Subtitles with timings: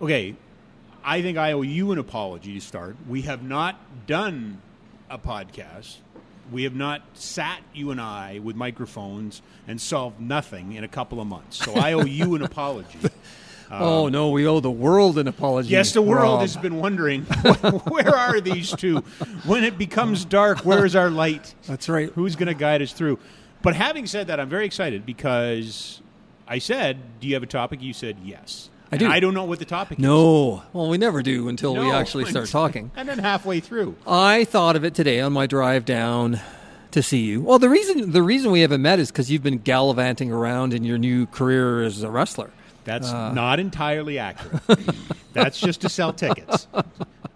[0.00, 0.36] Okay,
[1.02, 2.96] I think I owe you an apology to start.
[3.08, 4.62] We have not done
[5.10, 5.96] a podcast.
[6.52, 11.20] We have not sat, you and I, with microphones and solved nothing in a couple
[11.20, 11.56] of months.
[11.64, 13.00] So I owe you an apology.
[13.72, 15.70] oh no, we owe the world an apology.
[15.70, 16.40] Yes, the world Rob.
[16.42, 17.22] has been wondering
[17.88, 18.98] where are these two?
[19.44, 21.56] When it becomes dark, where is our light?
[21.66, 22.10] That's right.
[22.10, 23.18] Who's going to guide us through?
[23.62, 26.00] But having said that, I'm very excited because
[26.46, 28.70] I said, "Do you have a topic?" You said yes.
[28.90, 29.06] I And do.
[29.10, 30.02] I don't know what the topic is.
[30.02, 32.90] No, well, we never do until we actually start talking.
[32.96, 36.40] And then halfway through, I thought of it today on my drive down
[36.92, 37.42] to see you.
[37.42, 40.84] Well, the reason the reason we haven't met is because you've been gallivanting around in
[40.84, 42.50] your new career as a wrestler.
[42.84, 43.32] that's Uh.
[43.32, 44.62] not entirely accurate.
[45.34, 46.66] that's just to sell tickets.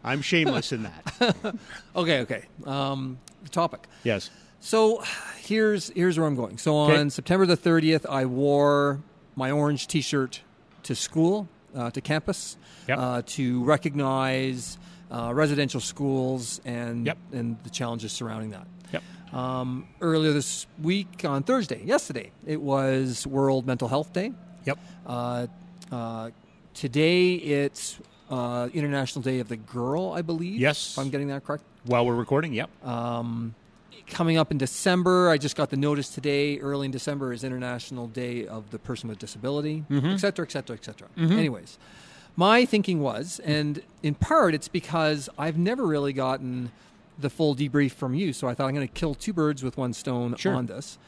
[0.02, 1.54] I'm shameless in that.
[1.94, 2.44] Okay, okay.
[2.64, 3.86] Um, the topic.
[4.04, 4.30] Yes.
[4.60, 5.02] So
[5.38, 6.56] here's here's where I'm going.
[6.56, 6.96] So Okay.
[6.98, 9.00] on September the 30th, I wore
[9.36, 10.40] my orange T-shirt
[10.84, 12.56] to school, uh, to campus,
[12.88, 12.98] Yep.
[12.98, 14.78] uh, to recognize
[15.10, 17.18] uh, residential schools and Yep.
[17.32, 18.66] and the challenges surrounding that.
[18.92, 19.02] Yep.
[19.34, 24.32] Um, earlier this week on Thursday, yesterday, it was World Mental Health Day.
[24.64, 24.78] Yep.
[25.06, 25.46] Uh,
[25.90, 26.30] uh,
[26.74, 27.98] today it's
[28.30, 30.58] uh, International Day of the Girl, I believe.
[30.58, 30.92] Yes.
[30.92, 31.64] if I'm getting that correct.
[31.84, 32.70] While we're recording, yep.
[32.86, 33.54] Um,
[34.06, 36.58] coming up in December, I just got the notice today.
[36.58, 40.76] Early in December is International Day of the Person with Disability, et cetera, et cetera,
[40.76, 41.08] et cetera.
[41.16, 41.78] Anyways,
[42.36, 46.72] my thinking was, and in part, it's because I've never really gotten
[47.18, 48.32] the full debrief from you.
[48.32, 50.54] So I thought I'm going to kill two birds with one stone Sure.
[50.54, 50.98] on this.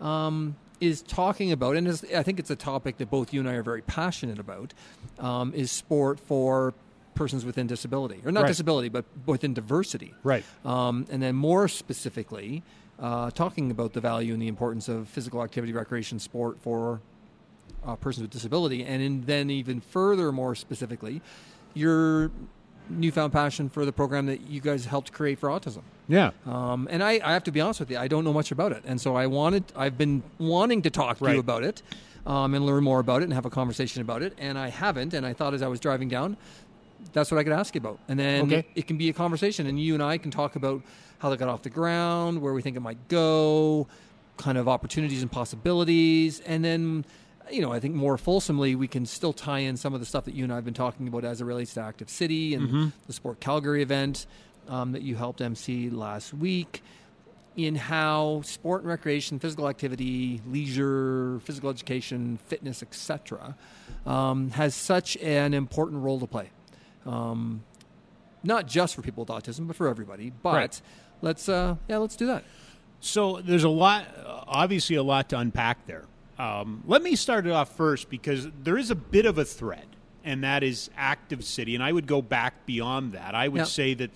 [0.00, 3.48] Um, is talking about, and is, I think it's a topic that both you and
[3.48, 4.74] I are very passionate about,
[5.18, 6.74] um, is sport for
[7.14, 8.48] persons within disability, or not Right.
[8.48, 10.14] disability, but within diversity.
[10.22, 10.44] Right.
[10.64, 12.62] Um, and then more specifically,
[12.98, 17.00] uh, talking about the value and the importance of physical activity, recreation, sport for
[17.86, 21.20] uh, persons with disability, and in, then even further, more specifically,
[21.74, 22.30] your
[22.88, 25.82] newfound passion for the program that you guys helped create for autism.
[26.06, 26.30] Yeah.
[26.46, 28.72] Um, and I, I have to be honest with you, I don't know much about
[28.72, 31.34] it, and so I wanted, I've been wanting to talk to Right.
[31.34, 31.82] you about it,
[32.26, 35.12] um, and learn more about it, and have a conversation about it, and I haven't.
[35.12, 36.36] And I thought as I was driving down,
[37.12, 38.64] that's what I could ask you about, and then Okay.
[38.74, 40.82] it, can be a conversation, and you and I can talk about
[41.18, 43.86] how they got off the ground, where we think it might go,
[44.36, 47.04] kind of opportunities and possibilities, and then.
[47.52, 50.24] You know, I think more fulsomely, we can still tie in some of the stuff
[50.24, 52.90] that you and I have been talking about as it relates to Active City and
[53.06, 54.24] the Sport Calgary event
[54.66, 56.82] um, that you helped MC last week
[57.54, 63.54] in how sport and recreation, physical activity, leisure, physical education, fitness, etc.,
[64.06, 66.48] um, has such an important role to play.
[67.06, 67.62] Um,
[68.42, 70.32] not just for people with autism, but for everybody.
[70.42, 70.80] But Right.
[71.22, 72.44] let's uh, yeah, let's do that.
[73.00, 74.06] So there's a lot,
[74.46, 76.04] obviously, a lot to unpack there.
[76.38, 79.86] Um, let me start it off first because there is a bit of a thread,
[80.24, 81.74] and that is active city.
[81.74, 83.34] And I would go back beyond that.
[83.34, 83.66] I would Yep.
[83.68, 84.10] say that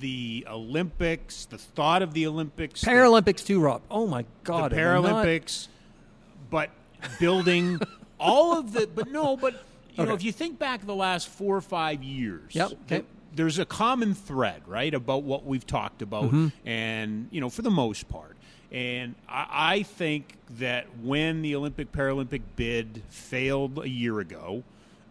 [0.00, 3.82] the Olympics, the thought of the Olympics, the- Paralympics too, Rob.
[3.90, 5.68] Oh my God, the I not- Paralympics,
[6.50, 6.70] but
[7.20, 7.80] building
[8.20, 8.86] all of the.
[8.86, 9.62] But no, but
[9.96, 13.04] you know, if you think back the last four or five years, Yep, okay.
[13.34, 16.68] there's a common thread, right, about what we've talked about, Mm-hmm.
[16.68, 18.36] and you know, for the most part.
[18.72, 24.62] And I, I think that when the Olympic Paralympic bid failed a year ago,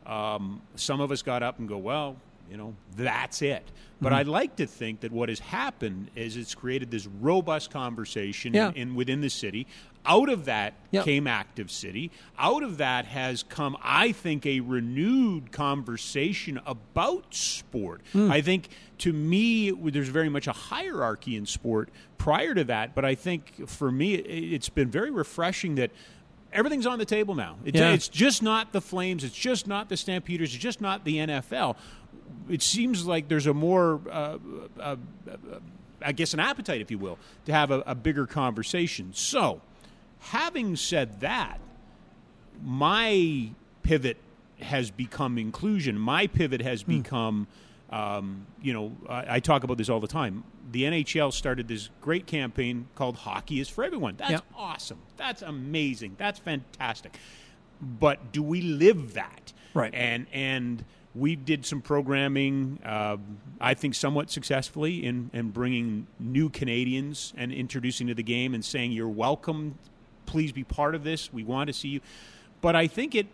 [0.06, 2.16] um, some of us got up and go, well,
[2.50, 3.63] you know, that's it.
[4.02, 4.16] But Mm-hmm.
[4.19, 8.69] I'd like to think that what has happened is it's created this robust conversation Yeah.
[8.69, 9.66] in, in within the city.
[10.06, 11.04] Out of that Yep.
[11.06, 12.10] came Active City.
[12.40, 18.02] Out of that has come, I think, a renewed conversation about sport.
[18.14, 18.32] Hmm.
[18.32, 22.96] I think, to me, there's very much a hierarchy in sport prior to that.
[22.96, 25.92] But I think for me, it, it's been very refreshing that
[26.54, 27.58] everything's on the table now.
[27.66, 27.92] It, Yeah.
[27.92, 29.24] It's just not the Flames.
[29.24, 30.54] It's just not the Stampeders.
[30.54, 31.76] It's just not the NFL.
[32.50, 34.38] It seems like there's a more, uh,
[34.80, 34.96] uh,
[35.30, 35.36] uh,
[36.02, 39.12] I guess, an appetite, if you will, to have a, a bigger conversation.
[39.14, 39.62] So,
[40.25, 41.59] having said that,
[42.63, 43.50] my
[43.84, 44.18] pivot
[44.62, 45.97] has become inclusion.
[46.00, 46.97] My pivot has Hmm.
[47.00, 47.47] become,
[47.90, 50.44] um, you know, I, I talk about this all the time.
[50.72, 54.16] The NHL started this great campaign called Hockey is for Everyone.
[54.17, 54.46] That's Yep.
[54.55, 55.00] awesome.
[55.17, 56.16] That's amazing.
[56.17, 57.17] That's fantastic.
[57.82, 59.53] But do we live that?
[59.73, 59.94] Right.
[59.94, 63.16] And and we did some programming, uh,
[63.61, 68.64] I think, somewhat successfully in, in bringing new Canadians and introducing to the game and
[68.66, 69.76] saying you're welcome.
[70.26, 71.32] Please be part of this.
[71.34, 72.02] We want to see you.
[72.62, 73.28] But I think it.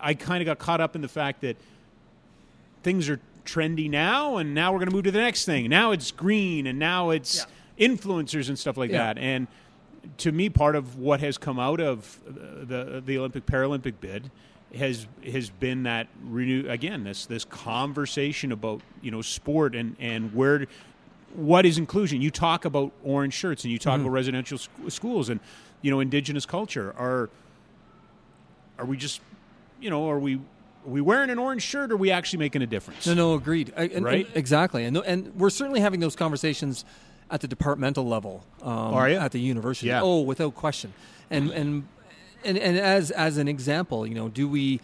[0.00, 1.56] I kind of got caught up in the fact that
[2.82, 5.68] things are trendy now, and now we're going to move to the next thing.
[5.70, 7.46] Now it's green, and now it's
[7.78, 8.98] influencers and stuff like Yeah.
[9.14, 9.18] that.
[9.18, 9.46] And
[10.18, 14.30] to me, part of what has come out of uh, the the Olympic Paralympic bid
[14.74, 20.34] has has been that renew again this this conversation about you know sport and and
[20.34, 20.66] where
[21.34, 25.28] what is inclusion you talk about orange shirts and you talk about residential sc- schools
[25.28, 25.40] and
[25.82, 27.28] you know indigenous culture are
[28.78, 29.20] are we just
[29.80, 30.40] you know are we are
[30.90, 33.72] we wearing an orange shirt or are we actually making a difference No, no, agreed.
[33.76, 34.28] I, and, and- Right?
[34.34, 34.84] exactly.
[34.84, 36.84] And and we're certainly having those conversations
[37.30, 38.44] at the departmental level.
[38.62, 39.16] Um, Are you?
[39.16, 39.88] At the university.
[39.88, 40.00] Yeah.
[40.02, 40.94] Oh, without question.
[41.28, 41.88] And and
[42.44, 44.80] and and as as an example, you know, do we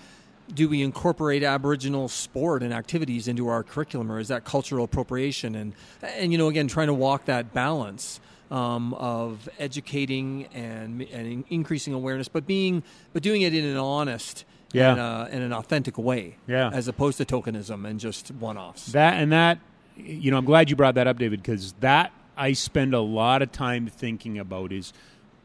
[0.52, 5.54] do we incorporate Aboriginal sport and activities into our curriculum, or is that cultural appropriation?
[5.54, 5.72] And
[6.02, 8.20] and you know, again, trying to walk that balance.
[8.50, 12.82] Um, of educating and and increasing awareness, but being
[13.14, 14.44] but doing it in an honest
[14.74, 14.90] Yeah.
[14.90, 16.68] and, uh, in an authentic way, Yeah.
[16.70, 18.92] as opposed to tokenism and just one-offs.
[18.92, 19.58] That and that,
[19.96, 23.40] you know, I'm glad you brought that up, David, because that I spend a lot
[23.40, 24.92] of time thinking about is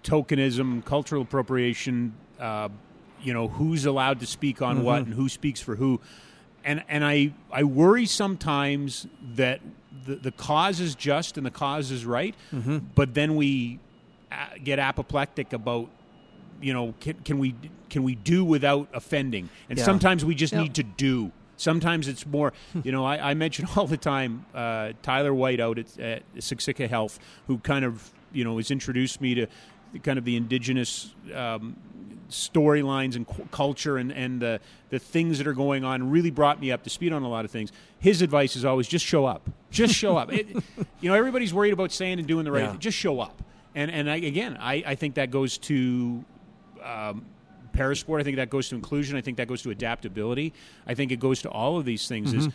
[0.03, 2.13] tokenism, cultural appropriation.
[2.39, 2.67] Uh,
[3.21, 5.99] you know, who's allowed to speak on what and who speaks for who,
[6.63, 9.61] and and I I worry sometimes that
[10.05, 12.35] the the cause is just and the cause is right,
[12.95, 13.79] but then we
[14.31, 15.89] uh, get apoplectic about.
[16.59, 17.53] You know, can, can we
[17.87, 19.47] can we do without offending?
[19.69, 19.85] And Yeah.
[19.85, 20.61] sometimes we just Yeah.
[20.63, 21.31] need to do.
[21.55, 22.51] Sometimes it's more,
[22.83, 26.89] you know, I, I mention all the time uh, Tyler White out at, at Siksika
[26.89, 29.45] Health, who kind of, you know, has introduced me to
[30.01, 31.75] kind of the indigenous um,
[32.29, 34.59] storylines and cu- culture and, and the,
[34.89, 37.45] the things that are going on, really brought me up to speed on a lot
[37.45, 37.71] of things.
[37.99, 39.49] His advice is always just show up.
[39.71, 40.31] Just show up.
[40.33, 40.47] It,
[41.01, 42.71] you know, everybody's worried about saying and doing the right Yeah.
[42.71, 42.79] thing.
[42.79, 43.41] Just show up.
[43.75, 46.23] And, and I, again, I, I think that goes to
[46.83, 47.25] um,
[47.73, 48.19] parasport.
[48.19, 49.17] I think that goes to inclusion.
[49.17, 50.53] I think that goes to adaptability.
[50.87, 52.33] I think it goes to all of these things.
[52.33, 52.49] Is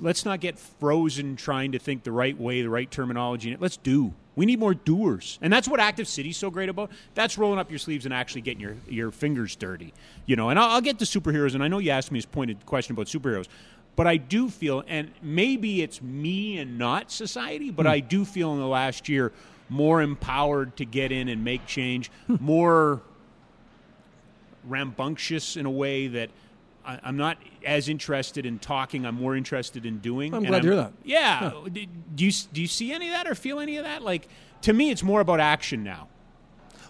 [0.00, 3.56] let's not get frozen trying to think the right way, the right terminology.
[3.58, 4.14] Let's do.
[4.36, 6.90] We need more doers, and that's what Active City's so great about.
[7.14, 9.92] That's rolling up your sleeves and actually getting your your fingers dirty.
[10.26, 11.54] You know, and I'll, I'll get to superheroes.
[11.54, 13.46] And I know you asked me this pointed question about superheroes.
[13.96, 17.92] But I do feel, and maybe it's me and not society, but hmm.
[17.92, 19.32] I do feel in the last year
[19.68, 22.36] more empowered to get in and make change, hmm.
[22.40, 23.02] more
[24.64, 26.30] rambunctious in a way that
[26.84, 29.04] I, I'm not as interested in talking.
[29.06, 30.32] I'm more interested in doing.
[30.34, 30.92] I'm and glad to hear that.
[31.04, 31.50] Yeah.
[31.72, 34.02] Do do you do you see any of that or feel any of that?
[34.02, 34.28] Like
[34.62, 36.08] to me, it's more about action now.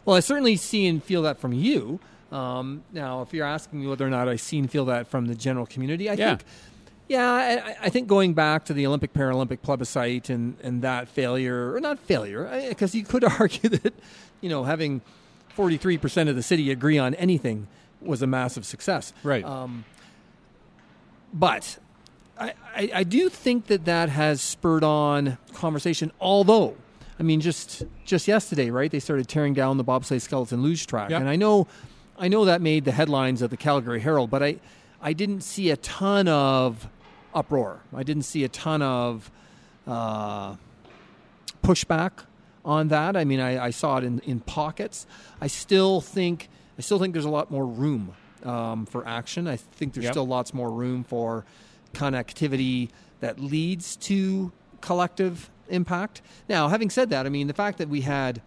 [0.05, 2.01] Well, I certainly see and feel that from you.
[2.33, 5.27] Um, now, if you're asking me whether or not I see and feel that from
[5.27, 6.29] the general community, I Yeah.
[6.37, 6.45] think,
[7.09, 11.75] yeah, I, I think going back to the Olympic Paralympic plebiscite and, and that failure,
[11.75, 13.95] or not failure, because you could argue that,
[14.41, 15.01] you know, having
[15.57, 17.67] 43% of the city agree on anything
[18.01, 19.13] was a massive success.
[19.23, 19.45] Right.
[19.45, 19.85] Um,
[21.33, 21.79] but
[22.39, 26.11] I, I, I do think that that has spurred on conversation.
[26.21, 26.77] Although,
[27.19, 28.91] I mean, just just yesterday, right?
[28.91, 31.21] They started tearing down the bobsleigh skeleton luge track, Yep.
[31.21, 31.69] and I know,
[32.19, 34.57] I know that made the headlines of the Calgary Herald, but I,
[35.01, 36.89] I didn't see a ton of
[37.35, 37.81] uproar.
[37.95, 39.31] I didn't see a ton of
[39.87, 40.57] uh,
[41.63, 42.25] pushback
[42.65, 43.17] on that.
[43.17, 45.07] I mean, I, I saw it in, in pockets.
[45.41, 46.49] I still think
[46.81, 49.47] I still think there's a lot more room um, for action.
[49.47, 50.15] I think there's Yep.
[50.15, 51.45] still lots more room for
[51.93, 52.89] connectivity
[53.21, 54.51] that leads to
[54.81, 56.23] collective impact.
[56.49, 58.41] Now, having said that, I mean the fact that we had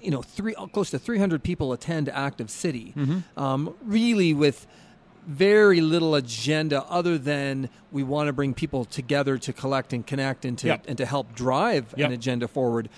[0.00, 2.94] you know three close to 300 people attend active city
[3.36, 4.64] um, really with
[5.26, 10.44] very little agenda other than we want to bring people together to collect and connect
[10.44, 10.84] and to Yep.
[10.86, 12.06] and to help drive Yep.
[12.06, 12.88] an agenda forward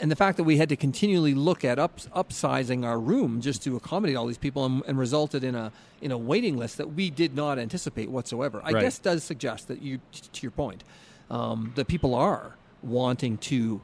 [0.00, 3.62] and the fact that we had to continually look at up, upsizing our room just
[3.64, 6.92] to accommodate all these people and, and resulted in a in a waiting list that
[6.94, 8.60] we did not anticipate whatsoever.
[8.64, 8.82] I Right.
[8.82, 10.00] guess does suggest that you,
[10.32, 10.84] to your point,
[11.30, 13.80] um, that people are wanting to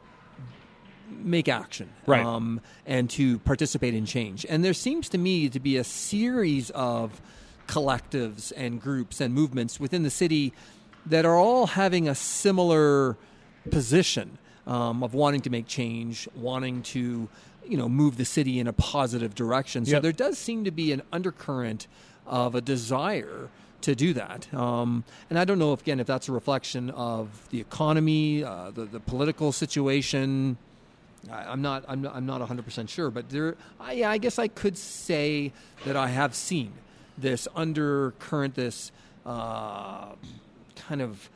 [1.10, 2.24] make action Right.
[2.24, 4.46] um, and to participate in change.
[4.48, 7.20] And there seems to me to be a series of
[7.66, 10.52] collectives and groups and movements within the city
[11.06, 13.16] that are all having a similar
[13.70, 17.28] position um, of wanting to make change, wanting to
[17.66, 19.84] you know move the city in a positive direction.
[19.84, 20.02] So Yep.
[20.02, 21.86] there does seem to be an undercurrent
[22.26, 23.48] of a desire
[23.82, 24.52] to do that.
[24.52, 28.70] Um, and I don't know if again if that's a reflection of the economy, uh,
[28.70, 30.56] the the political situation.
[31.30, 34.38] I, I'm not I'm not, I'm not 100% sure, but there I, yeah, I guess
[34.38, 35.52] I could say
[35.84, 36.72] that I have seen
[37.18, 38.90] this undercurrent, this
[39.26, 40.06] uh,
[40.76, 41.28] kind of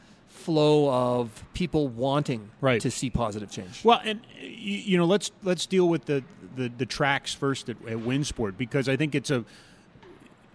[0.44, 2.80] flow of people wanting Right.
[2.82, 3.84] to see positive change.
[3.84, 6.22] Well, and uh, you know, let's let's deal with the
[6.56, 9.44] the, the tracks first at, at Winsport because I think it's a.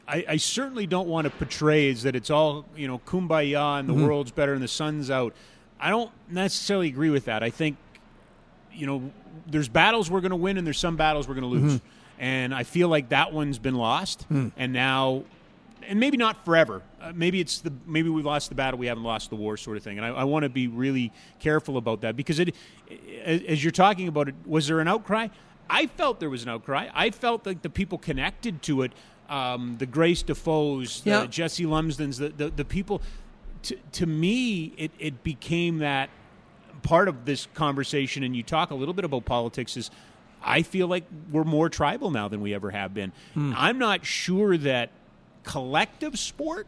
[0.08, 3.88] I, I certainly don't want to portray as that it's all you know kumbaya and
[3.88, 4.05] the mm-hmm.
[4.05, 5.34] world's better and the sun's out.
[5.79, 7.43] I don't necessarily agree with that.
[7.43, 7.77] I think
[8.74, 9.12] you know
[9.48, 11.74] there's battles we're going to win and there's some battles we're going to lose.
[11.75, 12.22] Mm-hmm.
[12.24, 14.50] and I feel like that one's been lost, Hmm.
[14.58, 15.24] and now.
[15.88, 16.84] And maybe not forever.
[17.15, 19.83] Maybe it's the maybe we've lost the battle, we haven't lost the war, sort of
[19.83, 19.97] thing.
[19.97, 22.55] And I, I want to be really careful about that because it,
[23.25, 25.27] as you're talking about it, was there an outcry?
[25.69, 26.89] I felt there was an outcry.
[26.93, 28.91] I felt like the people connected to it,
[29.29, 31.25] um, the Grace Defoe's, the Yeah.
[31.27, 33.01] Jesse Lumsden's, the, the, the people,
[33.63, 36.09] to, to me, it, it became that
[36.81, 39.91] part of this conversation, and you talk a little bit about politics, is
[40.41, 43.11] I feel like we're more tribal now than we ever have been.
[43.35, 44.89] I'm not sure that
[45.43, 46.65] collective sport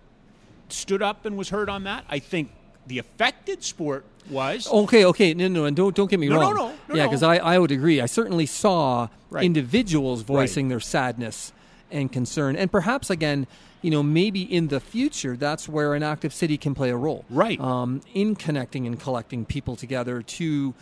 [0.74, 2.06] stood up and was heard on that.
[2.10, 2.50] I think
[2.88, 4.68] the affected sport was.
[4.68, 6.56] Okay, okay, no, no, and don't don't get me No, no, wrong.
[6.56, 7.10] no, no, yeah, no.
[7.10, 8.02] because I, I would agree.
[8.02, 9.46] I certainly saw Right.
[9.46, 11.54] individuals voicing their sadness
[11.90, 13.48] and concern, and perhaps again,
[13.82, 17.24] you know, maybe in the future, that's where an active city can play a role,
[17.30, 17.60] Right.
[17.60, 20.74] Um, in connecting and collecting people together to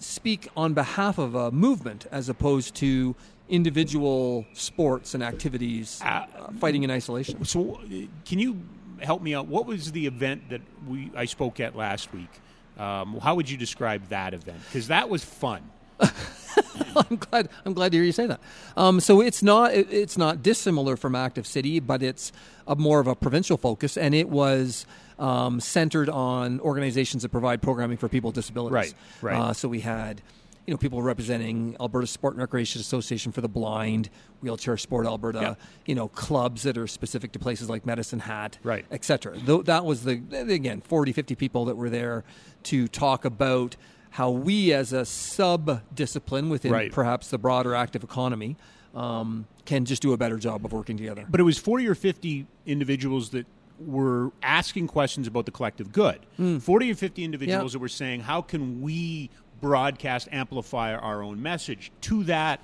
[0.00, 3.14] speak on behalf of a movement, as opposed to
[3.48, 6.26] individual sports and activities uh,
[6.60, 7.44] fighting in isolation.
[7.44, 8.58] So, uh, can you
[9.00, 9.46] help me out?
[9.46, 12.30] What was the event that we I spoke at last week?
[12.78, 14.60] Um, how would you describe that event?
[14.66, 15.62] Because that was fun.
[16.00, 17.48] I'm glad.
[17.64, 18.40] I'm glad to hear you say that.
[18.76, 22.32] Um, so it's not it, it's not dissimilar from Active City, but it's
[22.66, 24.86] a more of a provincial focus, and it was
[25.18, 28.94] um, centered on organizations that provide programming for people with disabilities.
[29.22, 29.40] Right, right.
[29.40, 30.22] Uh, so we had.
[30.68, 34.10] You know, people representing Alberta Sport and Recreation Association for the Blind,
[34.42, 35.38] Wheelchair Sport Alberta.
[35.40, 35.54] Yeah.
[35.86, 38.84] You know, clubs that are specific to places like Medicine Hat, Right.
[38.90, 39.38] et cetera.
[39.38, 42.22] Though that was the again 40, 50 people that were there
[42.64, 43.76] to talk about
[44.10, 46.92] how we, as a sub discipline within Right.
[46.92, 48.58] perhaps the broader active economy,
[48.94, 51.24] um, can just do a better job of working together.
[51.30, 53.46] But it was 40 or 50 individuals that
[53.80, 56.18] were asking questions about the collective good.
[56.60, 57.72] 40 or 50 individuals Yeah.
[57.72, 59.30] that were saying, how can we
[59.60, 61.90] broadcast, amplify our own message?
[62.02, 62.60] To that,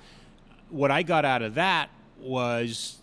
[0.69, 2.97] what I got out of that was,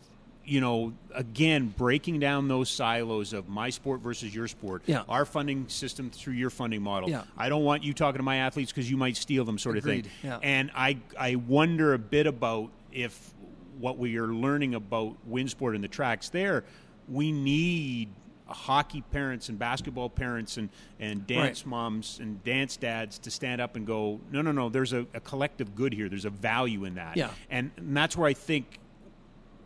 [0.44, 5.02] you know, again, breaking down those silos of my sport versus your sport, Yeah.
[5.08, 7.08] our funding system through your funding model.
[7.08, 7.22] Yeah.
[7.36, 9.84] I don't want you talking to my athletes because you might steal them, sort of
[9.84, 10.04] thing.
[10.22, 10.38] Yeah.
[10.42, 13.32] And I, I wonder a bit about if
[13.78, 16.64] what we are learning about Winsport and the tracks there,
[17.08, 18.08] we need
[18.52, 20.68] hockey parents and basketball parents and,
[21.00, 21.66] and dance Right.
[21.70, 25.20] moms and dance dads to stand up and go, no, no, no, there's a, a
[25.20, 26.08] collective good here.
[26.08, 27.16] There's a value in that.
[27.16, 27.30] Yeah.
[27.50, 28.78] And, and that's where I think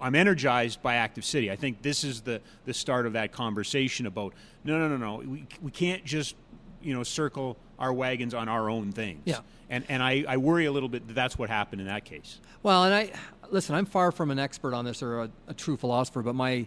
[0.01, 1.51] I'm energized by Active City.
[1.51, 5.17] I think this is the, the start of that conversation about no, no, no, no.
[5.27, 6.35] We, we can't just
[6.83, 9.23] you know circle our wagons on our own things.
[9.25, 9.41] Yeah.
[9.71, 12.41] And and I, I worry a little bit that that's what happened in that case.
[12.63, 13.11] Well, and I
[13.51, 13.75] listen.
[13.75, 16.67] I'm far from an expert on this or a, a true philosopher, but my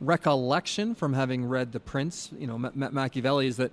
[0.00, 3.70] recollection from having read The Prince, you know, Ma- Ma- Machiavelli, is that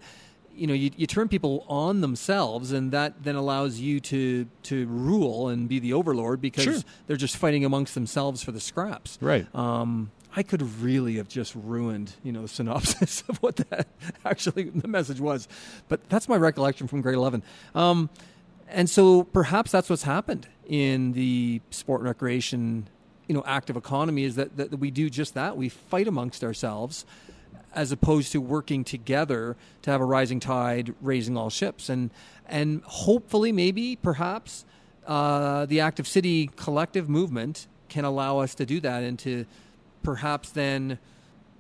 [0.56, 4.88] you know you, you turn people on themselves, and that then allows you to to
[4.88, 6.76] rule and be the overlord because Sure.
[7.06, 9.18] they're just fighting amongst themselves for the scraps.
[9.22, 9.48] Right.
[9.56, 13.88] Um, I could really have just ruined, you know, the synopsis of what that
[14.26, 15.48] actually the message was,
[15.88, 17.44] but that's my recollection from grade eleven.
[17.76, 18.10] Um,
[18.70, 22.88] and so perhaps that's what's happened in the sport and recreation,
[23.28, 25.58] you know, active economy is that, that we do just that.
[25.58, 27.06] We fight amongst ourselves
[27.74, 31.90] as opposed to working together to have a rising tide raising all ships.
[31.90, 32.10] And
[32.48, 34.64] and hopefully, maybe, perhaps,
[35.06, 39.46] uh, the active city collective movement can allow us to do that and to
[40.04, 40.98] perhaps then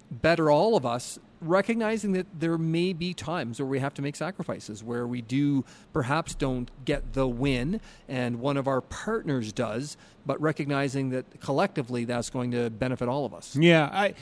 [0.09, 4.15] better all of us recognizing that there may be times where we have to make
[4.15, 5.63] sacrifices where we do
[5.93, 12.05] perhaps don't get the win and one of our partners does but recognizing that collectively
[12.05, 14.13] that's going to benefit all of us Yeah, I,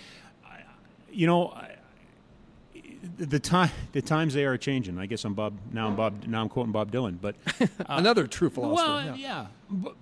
[0.45, 0.59] I
[1.11, 1.71] you know, I,
[3.17, 4.97] the time the times they are changing.
[4.99, 5.87] I guess I'm Bob now.
[5.87, 6.41] I'm Bob now.
[6.41, 9.15] I'm quoting Bob Dylan, but uh, another true philosopher Well, yeah.
[9.15, 9.47] yeah.
[9.69, 9.95] But,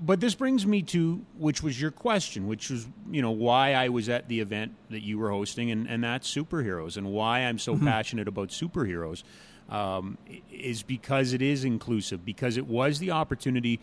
[0.00, 3.90] but this brings me to which was your question, which was you know why I
[3.90, 7.58] was at the event that you were hosting, and, and that's superheroes, and why I'm
[7.58, 9.22] so passionate about superheroes,
[9.68, 10.16] um,
[10.50, 13.78] is because it is inclusive, because it was the opportunity.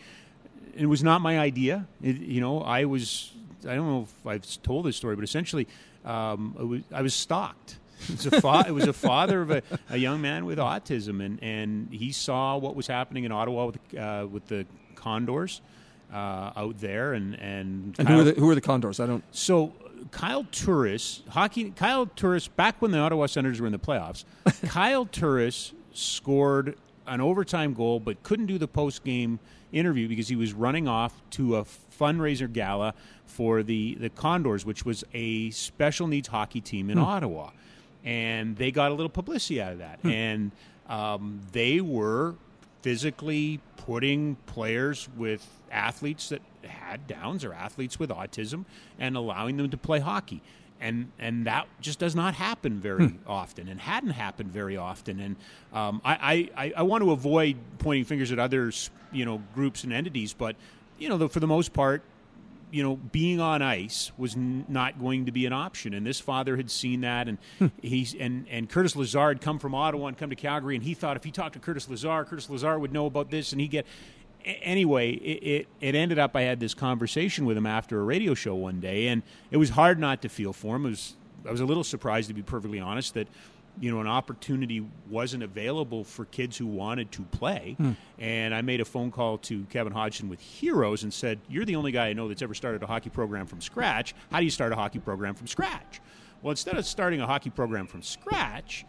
[0.75, 1.88] It was not my idea.
[2.01, 3.31] It, you know, I was.
[3.67, 5.67] I don't know if I've told this story, but essentially,
[6.05, 7.77] um, it was, I was stalked.
[8.07, 11.25] It was a, fa- it was a father of a, a young man with autism,
[11.25, 15.62] and, and he saw what was happening in Ottawa with, uh, with the Condors
[16.12, 19.00] uh, out there, and and, and Kyle- who are, the, who are the condors?
[19.00, 19.74] I don't so
[20.12, 21.72] Kyle Turris, hockey.
[21.72, 24.26] Kyle Turris, back when the Ottawa Senators were in the playoffs,
[24.68, 29.40] Kyle Turris scored an overtime goal, but couldn't do the post game
[29.72, 32.94] interview because he was running off to a fundraiser gala
[33.26, 37.52] for the the Condors, which was a special needs hockey team in Ottawa,
[38.04, 40.52] and they got a little publicity out of that, and
[40.88, 42.36] um, they were
[42.88, 48.63] physically putting players with athletes that had Downs or athletes with autism
[48.98, 50.41] and allowing them to play hockey.
[50.79, 55.20] And, and that just does not happen very often and hadn't happened very often.
[55.20, 55.36] And
[55.74, 59.91] um, I, I, I want to avoid pointing fingers at others, you know, groups and
[59.91, 60.56] entities, but,
[60.98, 62.03] you know, the, for the most part,
[62.71, 66.19] you know, being on ice was n- not going to be an option, and this
[66.19, 67.67] father had seen that, and hmm.
[67.81, 70.93] he's and and Curtis Lazar had come from Ottawa and come to Calgary, and he
[70.93, 73.67] thought if he talked to Curtis Lazar, Curtis Lazar would know about this, and he
[73.67, 73.86] get.
[74.45, 76.36] a- Anyway, it, it it ended up.
[76.36, 79.71] I had this conversation with him after a radio show one day, and it was
[79.71, 80.86] hard not to feel for him.
[80.86, 83.27] It was I was a little surprised, to be perfectly honest, that
[83.79, 87.77] you know an opportunity wasn't available for kids who wanted to play.
[88.19, 91.75] And I made a phone call to Kevin Hodgson with Heroes and said, "You're the
[91.75, 94.15] only guy I know that's ever started a hockey program from scratch.
[94.31, 96.01] How do you start a hockey program from scratch?"
[96.41, 98.86] Well, instead of starting a hockey program from scratch,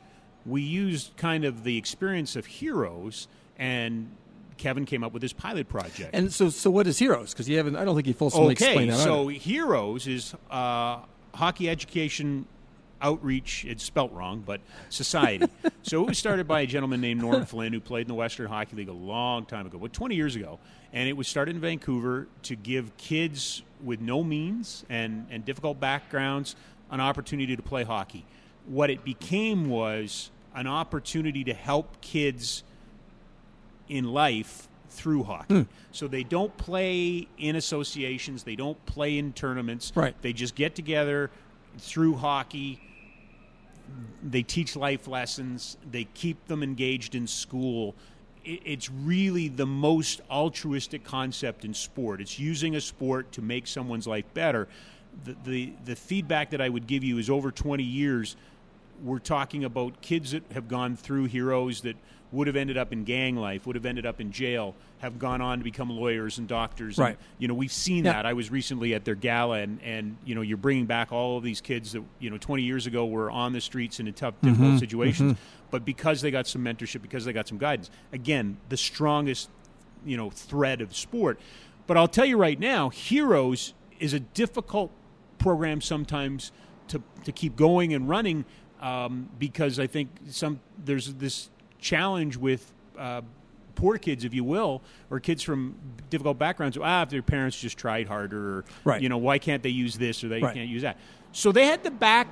[0.47, 3.29] we used kind of the experience of Heroes
[3.59, 4.11] and.
[4.57, 6.11] Kevin came up with this pilot project.
[6.13, 7.33] And so, so what is Heroes?
[7.33, 7.77] Because you haven't.
[7.77, 8.99] I don't think you fully Okay, explained that.
[8.99, 9.29] so.
[9.29, 11.03] Heroes is uh,
[11.33, 12.45] hockey education
[13.01, 13.65] outreach.
[13.65, 15.47] It's spelt wrong, but society.
[15.83, 18.47] so it was started by a gentleman named Norm Flynn who played in the Western
[18.47, 20.59] Hockey League a long time ago, what 20 years ago,
[20.93, 25.79] and it was started in Vancouver to give kids with no means and and difficult
[25.79, 26.57] backgrounds
[26.91, 28.25] an opportunity to play hockey.
[28.67, 32.65] What it became was an opportunity to help kids
[33.89, 35.55] in life through hockey.
[35.55, 35.63] Hmm.
[35.93, 39.93] So they don't play in associations, they don't play in tournaments.
[39.95, 40.15] Right.
[40.23, 41.31] They just get together
[41.79, 42.81] through hockey.
[44.23, 47.95] They teach life lessons, they keep them engaged in school.
[48.45, 52.21] It's really the most altruistic concept in sport.
[52.21, 54.69] It's using a sport to make someone's life better.
[55.25, 58.37] The, the, the feedback that I would give you is over 20 years,
[59.03, 61.97] we're talking about kids that have gone through heroes that
[62.31, 65.41] would have ended up in gang life, would have ended up in jail, have gone
[65.41, 66.99] on to become lawyers and doctors.
[66.99, 67.19] And, Right.
[67.39, 68.13] you know, we've seen Yeah.
[68.15, 68.27] that.
[68.27, 71.43] I was recently at their gala, and, and you know, you're bringing back all of
[71.45, 74.35] these kids that you know 20 years ago were on the streets in a tough,
[74.43, 74.79] difficult Mm-hmm.
[74.79, 75.39] situations,
[75.71, 77.91] but because they got some mentorship, because they got some guidance.
[78.13, 79.49] Again, the strongest,
[80.05, 81.41] you know, thread of sport.
[81.87, 84.91] But I'll tell you right now, Heroes is a difficult
[85.39, 86.53] program sometimes
[86.89, 88.45] to to keep going and running
[88.81, 93.23] um, because I think some there's this challenge with uh,
[93.75, 95.75] poor kids, if you will, or kids from
[96.11, 96.77] difficult backgrounds.
[96.83, 99.01] Ah, if their parents just tried harder, or Right.
[99.03, 100.55] you know, why can't they use this or they Right.
[100.55, 100.99] can't use that?
[101.33, 102.29] So they had the back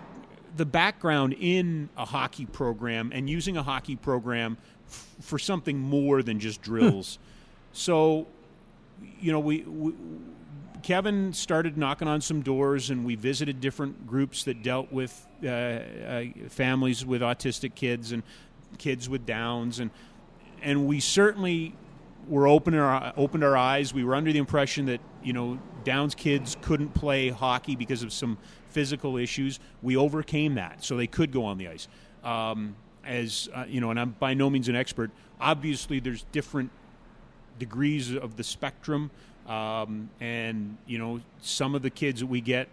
[0.56, 4.56] the background in a hockey program and using a hockey program
[4.88, 7.18] f- for something more than just drills.
[7.72, 8.26] so,
[9.20, 9.92] you know, we, we
[10.82, 17.05] Kevin started knocking on some doors, and we visited different groups that dealt with families
[17.05, 18.22] with autistic kids and
[18.79, 19.90] kids with Downs, and
[20.62, 21.75] and we certainly
[22.29, 23.94] were open our opened our eyes.
[23.94, 28.12] We were under the impression that you know Downs kids couldn't play hockey because of
[28.12, 28.38] some
[28.70, 29.59] physical issues.
[29.83, 31.88] We overcame that, so they could go on the ice.
[32.25, 35.11] Um, as uh, you know, and I'm by no means an expert.
[35.40, 36.70] Obviously, there's different
[37.59, 39.11] degrees of the spectrum.
[39.46, 42.68] Um, and you know, some of the kids that we get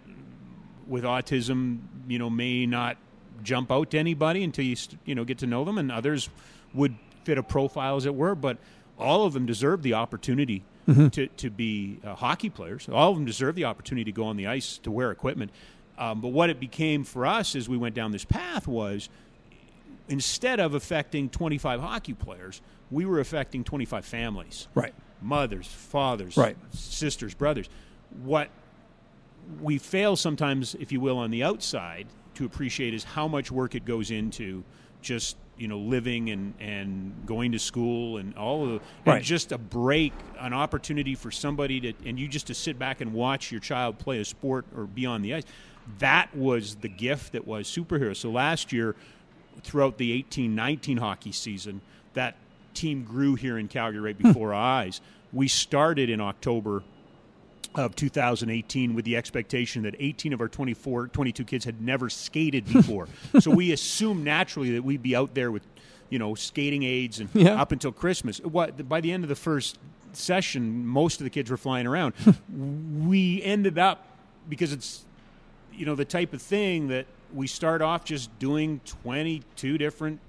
[0.88, 2.98] with autism, you know, may not
[3.42, 6.30] jump out to anybody until you you know get to know them, and others
[6.74, 8.36] would fit a profile as it were.
[8.36, 8.58] But
[8.98, 12.88] all of them deserve the opportunity to to be uh, hockey players.
[12.90, 15.52] All of them deserve the opportunity to go on the ice to wear equipment.
[15.98, 19.10] Um, but what it became for us as we went down this path was
[20.10, 24.94] instead of affecting 25 hockey players, we were affecting 25 families right.
[25.22, 26.58] mothers, fathers, Right.
[26.72, 27.70] sisters, brothers.
[28.24, 28.50] What
[29.62, 33.76] we fail sometimes, if you will, on the outside to appreciate is how much work
[33.76, 34.64] it goes into
[35.02, 39.18] just you know living and and going to school and all of the, Right.
[39.18, 43.02] and just a break, an opportunity for somebody to and you just to sit back
[43.02, 45.44] and watch your child play a sport or be on the ice.
[46.00, 48.16] That was the gift that was superhero.
[48.16, 48.96] So last year,
[49.64, 51.82] throughout the 18-19 hockey season,
[52.14, 52.38] that
[52.74, 54.30] team grew here in Calgary right hmm.
[54.30, 55.02] before our eyes.
[55.34, 56.84] We started in October
[57.76, 62.66] of 2018 with the expectation that 18 of our 24 22 kids had never skated
[62.72, 63.08] before.
[63.40, 65.64] So we assumed naturally that we'd be out there with
[66.10, 67.60] you know skating aids and Yeah.
[67.62, 68.40] up until christmas.
[68.40, 69.80] What by the end of the first
[70.14, 72.14] session most of the kids were flying around.
[72.24, 73.08] Hmm.
[73.08, 74.06] We ended up
[74.48, 75.06] because it's
[75.74, 80.20] you know the type of thing that we start off just doing 22 different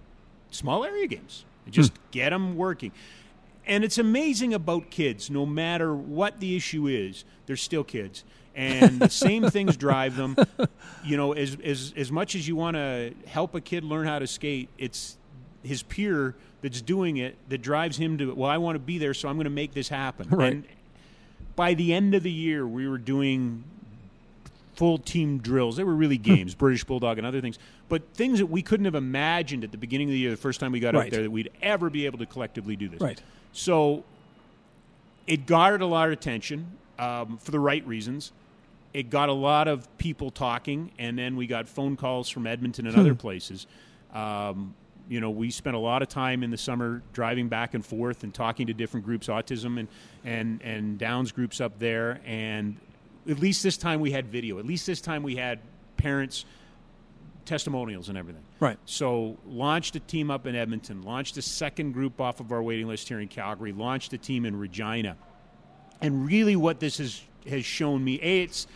[0.50, 1.44] small area games.
[1.70, 2.02] Just hmm.
[2.11, 2.92] get them working
[3.66, 8.24] and it's amazing about kids no matter what the issue is they're still kids.
[8.57, 10.37] And the same things drive them.
[11.05, 14.18] You know as as as much as you want to help a kid learn how
[14.18, 15.18] to skate it's
[15.62, 19.12] his peer that's doing it that drives him to well I want to be there
[19.12, 20.31] so I'm going to make this happen.
[20.31, 20.53] Right.
[20.55, 20.64] and
[21.57, 23.64] by the end of the year, we were doing
[24.74, 25.76] full team drills.
[25.76, 27.58] They were really games, British Bulldog and other things,
[27.88, 30.60] but things that we couldn't have imagined at the beginning of the year, the first
[30.60, 31.06] time we got Right.
[31.06, 33.00] out there, that we'd ever be able to collectively do this.
[33.00, 33.20] Right.
[33.52, 34.04] So
[35.26, 36.66] it garnered a lot of attention
[36.98, 38.32] um, for the right reasons.
[38.92, 42.87] It got a lot of people talking, and then we got phone calls from Edmonton
[42.87, 43.66] and other places.
[44.12, 44.74] Um,
[45.08, 48.22] you know, we spent a lot of time in the summer driving back and forth
[48.22, 49.88] and talking to different groups, autism and
[50.24, 52.20] and and Downs groups up there.
[52.24, 52.76] And
[53.28, 54.58] at least this time we had video.
[54.58, 55.60] At least this time we had
[55.96, 56.44] parents
[57.44, 58.42] testimonials and everything.
[58.60, 58.78] Right.
[58.87, 62.88] So launched a team up in Edmonton, launched a second group off of our waiting
[62.88, 65.16] list here in Calgary, launched a team in Regina.
[66.00, 68.66] And really what this has has shown me, A, it's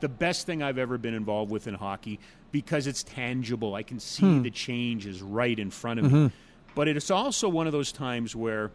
[0.00, 2.18] the best thing I've ever been involved with in hockey
[2.52, 3.74] because it's tangible.
[3.74, 4.42] I can see hmm.
[4.42, 6.18] the change is right in front of me.
[6.18, 6.34] Mm-hmm.
[6.74, 8.70] But it's also one of those times where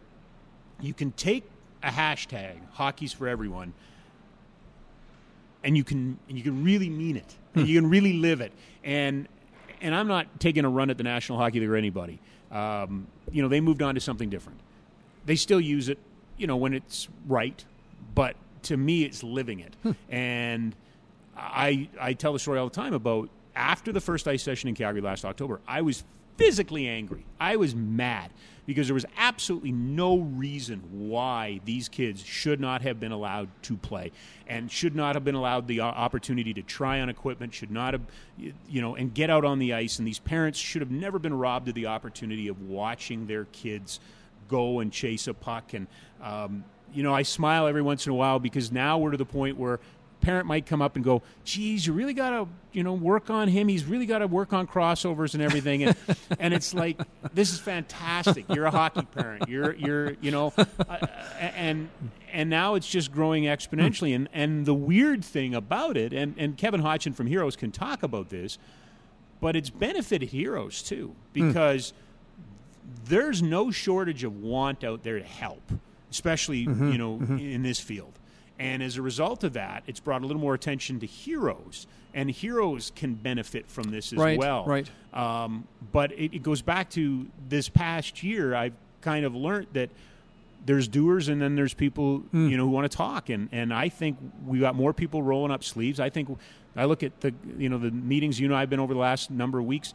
[0.80, 1.44] you can take
[1.82, 3.74] a hashtag, hockey's for everyone,
[5.64, 7.36] and you can and you can really mean it.
[7.54, 8.52] And you can really live it.
[8.84, 9.28] And
[9.80, 12.18] and I'm not taking a run at the National Hockey League or anybody.
[12.50, 14.60] Um, you know, they moved on to something different.
[15.26, 15.98] They still use it,
[16.36, 17.64] you know, when it's right,
[18.14, 19.76] but to me, it's living it.
[20.08, 20.74] And
[21.36, 24.74] I I tell the story all the time about after the first ice session in
[24.74, 26.04] Calgary last October, I was
[26.36, 27.24] physically angry.
[27.38, 28.30] I was mad
[28.64, 33.76] because there was absolutely no reason why these kids should not have been allowed to
[33.76, 34.12] play
[34.46, 38.02] and should not have been allowed the opportunity to try on equipment, should not have,
[38.38, 39.98] you know, and get out on the ice.
[39.98, 44.00] And these parents should have never been robbed of the opportunity of watching their kids
[44.48, 45.74] go and chase a puck.
[45.74, 45.88] And,
[46.22, 49.26] um, you know, I smile every once in a while because now we're to the
[49.26, 49.80] point where
[50.20, 53.48] parent might come up and go, geez, you really got to, you know, work on
[53.48, 53.68] him.
[53.68, 55.84] He's really got to work on crossovers and everything.
[55.84, 55.96] And,
[56.38, 57.00] and it's like,
[57.34, 58.44] this is fantastic.
[58.48, 59.48] You're a hockey parent.
[59.48, 61.06] You're, you're, you know, uh, uh
[61.38, 61.88] and,
[62.32, 64.14] and now it's just growing exponentially.
[64.14, 68.02] And, and the weird thing about it, and, and Kevin Hodgson from Heroes can talk
[68.02, 68.58] about this,
[69.40, 71.48] but it's benefited Heroes too, hmm.
[71.48, 71.92] because
[73.04, 75.62] there's no shortage of want out there to help,
[76.10, 76.92] especially mm-hmm.
[76.92, 77.38] you know mm-hmm.
[77.38, 78.19] in this field.
[78.60, 82.30] And as a result of that, it's brought a little more attention to heroes, and
[82.30, 84.66] heroes can benefit from this as Right, well.
[84.66, 84.88] right.
[85.14, 88.54] Um, but it, it goes back to this past year.
[88.54, 89.88] I've kind of learned that
[90.66, 93.88] there's doers and then there's people you know who want to talk and and I
[93.88, 95.98] think we got more people rolling up sleeves.
[95.98, 96.28] I think
[96.76, 99.00] I look at the you know the meetings you and I have been over the
[99.00, 99.94] last number of weeks.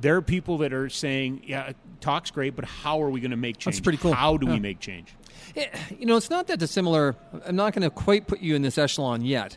[0.00, 3.36] There are people that are saying, "Yeah, talk's great, but how are we going to
[3.36, 3.74] make change?
[3.76, 4.12] That's pretty cool.
[4.12, 4.52] How do Yeah.
[4.52, 5.12] we make change?"
[5.56, 5.66] Eh,
[5.98, 7.14] You know, it's not that dissimilar.
[7.46, 9.56] I'm not going to quite put you in this echelon yet,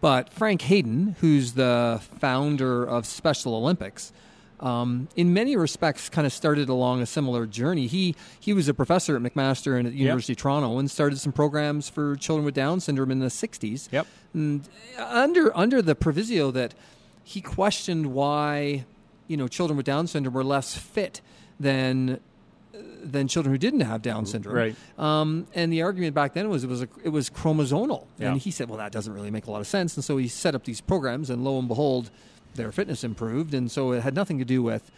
[0.00, 4.12] but Frank Hayden, who's the founder of Special Olympics,
[4.60, 7.88] um, in many respects, kind of started along a similar journey.
[7.88, 11.18] He he was a professor at McMaster and at the University of Toronto, and started
[11.18, 13.88] some programs for children with Down syndrome in the '60s.
[13.90, 14.06] Yep.
[14.34, 16.74] And under under the proviso that
[17.24, 18.84] he questioned why
[19.26, 21.20] you know children with Down syndrome were less fit
[21.58, 22.20] than
[23.02, 24.54] than children who didn't have Down syndrome.
[24.56, 24.76] Right.
[24.98, 28.32] Um, and the argument back then was it was a, it was chromosomal, Yeah.
[28.32, 29.96] and he said, well, that doesn't really make a lot of sense.
[29.96, 32.10] And so he set up these programs, and lo and behold,
[32.54, 33.54] their fitness improved.
[33.54, 34.90] And so it had nothing to do with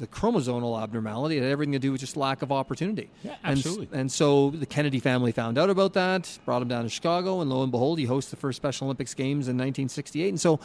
[0.00, 3.10] the chromosomal abnormality; it had everything to do with just lack of opportunity.
[3.22, 3.88] Yeah, And absolutely.
[3.98, 7.50] And, so the Kennedy family found out about that, brought him down to Chicago, and
[7.50, 10.28] lo and behold, he hosts the first Special Olympics games in 1968.
[10.30, 10.60] And so.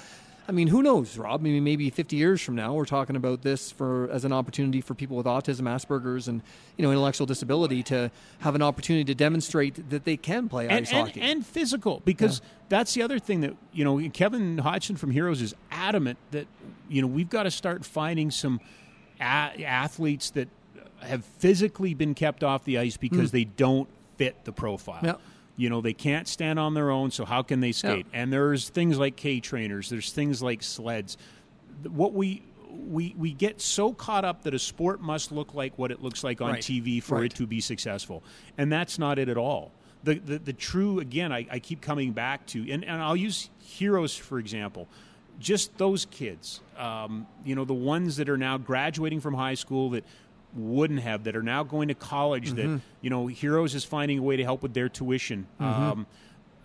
[0.50, 1.42] I mean, who knows, Rob?
[1.42, 4.82] I mean, maybe 50 years from now, we're talking about this for as an opportunity
[4.82, 6.42] for people with autism, Asperger's, and
[6.76, 8.10] you know, intellectual disability to
[8.40, 11.22] have an opportunity to demonstrate that they can play and, ice and, hockey.
[11.22, 15.54] and physical because that's the other thing that you know Kevin Hodgson from Heroes is
[15.70, 16.48] adamant that
[16.90, 18.60] you know we've got to start finding some
[19.20, 20.48] a- athletes that
[21.02, 23.38] have physically been kept off the ice because hmm.
[23.38, 25.20] they don't fit the profile.
[25.60, 25.64] Yeah.
[25.66, 28.06] You know they can't stand on their own, so how can they skate?
[28.14, 29.90] And there's things like K trainers.
[29.90, 31.18] There's things like sleds.
[31.88, 32.44] What we
[32.88, 36.24] we we get so caught up that a sport must look like what it looks
[36.24, 36.62] like on Right.
[36.62, 37.26] TV for Right.
[37.26, 38.24] it to be successful,
[38.58, 39.72] and that's not it at all.
[40.04, 43.50] The the, the true again, I, I keep coming back to, and, and I'll use
[43.60, 44.88] heroes for example.
[45.40, 49.90] Just those kids, um, you know, the ones that are now graduating from high school
[49.92, 50.04] that
[50.56, 52.52] wouldn't have, that are now going to college.
[52.54, 55.48] That you know, Heroes is finding a way to help with their tuition.
[55.60, 56.08] Um,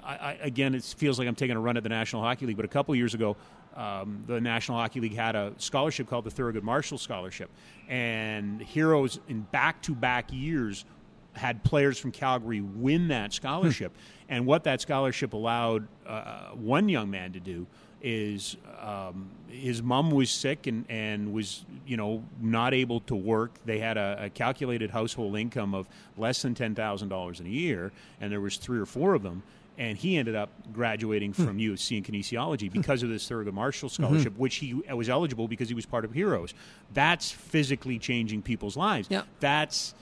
[0.03, 2.57] I, I, again, it feels like I'm taking a run at the National Hockey League,
[2.57, 3.37] but a couple of years ago,
[3.75, 7.51] um, the National Hockey League had a scholarship called the Thurgood Marshall Scholarship,
[7.89, 10.85] and Heroes in back-to-back years
[11.33, 13.93] had players from Calgary win that scholarship.
[14.29, 17.67] and what that scholarship allowed uh, one young man to do
[18.01, 19.29] is um,
[19.61, 23.53] his mom was sick and, and was you know not able to work.
[23.65, 25.87] They had a, a calculated household income of
[26.17, 29.23] less than ten thousand dollars in a year, and there was three or four of
[29.23, 29.43] them.
[29.77, 31.45] and he ended up graduating Hmm.
[31.47, 34.41] from USC in kinesiology because of this Thurgood Marshall scholarship, Mm-hmm.
[34.43, 36.55] which he was eligible because he was part of Heroes.
[36.93, 39.09] That's physically changing people's lives.
[39.11, 39.23] Yeah.
[39.41, 39.95] That's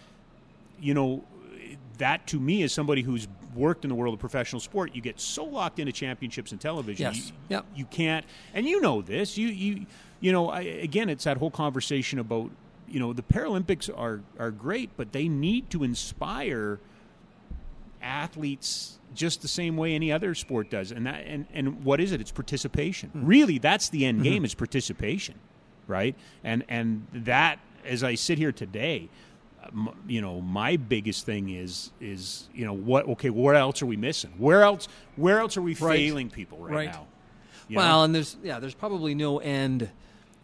[0.80, 1.24] you know,
[2.02, 5.20] that to me, as somebody who's worked in the world of professional sport, you get
[5.20, 7.06] so locked into championships and television.
[7.06, 7.28] Yes.
[7.28, 7.60] You, Yeah.
[7.76, 9.38] you can't, and you know this.
[9.38, 9.86] You you
[10.20, 12.50] you know, I, again, it's that whole conversation about
[12.88, 16.80] you know the Paralympics are are great, but they need to inspire
[18.02, 20.90] athletes just the same way any other sport does.
[20.90, 22.20] And that and, and what is it?
[22.20, 23.10] It's participation.
[23.10, 23.26] Hmm.
[23.26, 24.24] Really, that's the end mm-hmm.
[24.24, 25.36] game is participation,
[25.86, 26.16] right?
[26.42, 29.08] And and that as I sit here today,
[30.06, 33.06] you know, my biggest thing is is you know what?
[33.08, 34.32] Okay, where else are we missing?
[34.38, 34.88] Where else?
[35.16, 35.98] Where else are we Right.
[35.98, 36.92] failing people right, Right.
[36.92, 37.06] now?
[37.70, 38.04] Well, know?
[38.04, 39.88] and there's yeah, there's probably no end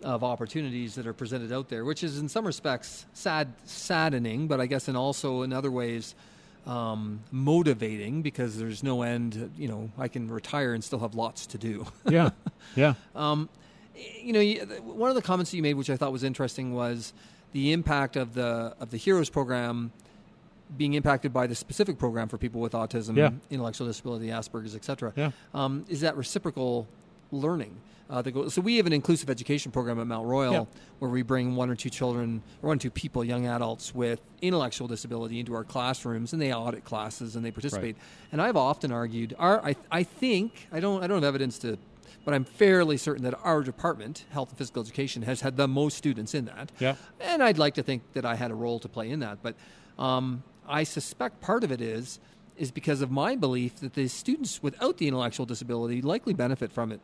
[0.02, 4.60] of opportunities that are presented out there, which is in some respects sad, saddening, but
[4.60, 6.14] I guess in also in other ways
[6.66, 9.50] um, motivating because there's no end.
[9.58, 11.86] You know, I can retire and still have lots to do.
[12.08, 12.30] yeah,
[12.76, 12.94] yeah,
[14.22, 14.40] you know,
[14.82, 17.12] one of the comments that you made, which I thought was interesting, was
[17.52, 19.92] the impact of the of the Heroes program
[20.76, 23.30] being impacted by the specific program for people with autism, Yeah.
[23.50, 25.12] intellectual disability, Asperger's, etc.
[25.16, 25.30] Yeah.
[25.54, 26.86] Um, is that reciprocal
[27.32, 27.74] learning?
[28.10, 30.64] Uh, that go, so we have an inclusive education program at Mount Royal Yeah.
[30.98, 34.20] where we bring one or two children or one or two people, young adults with
[34.40, 37.96] intellectual disability into our classrooms and they audit classes and they participate.
[38.32, 41.76] And I've often argued, our, I, I think, I don't, I don't have evidence to,
[42.24, 45.96] but I'm fairly certain that our department, health and physical education, has had the most
[45.96, 46.72] students in that.
[46.78, 46.96] Yeah.
[47.20, 49.38] And I'd like to think that I had a role to play in that.
[49.42, 49.54] But
[49.98, 52.20] um, I suspect part of it is,
[52.56, 56.92] is because of my belief that the students without the intellectual disability likely benefit from
[56.92, 57.00] it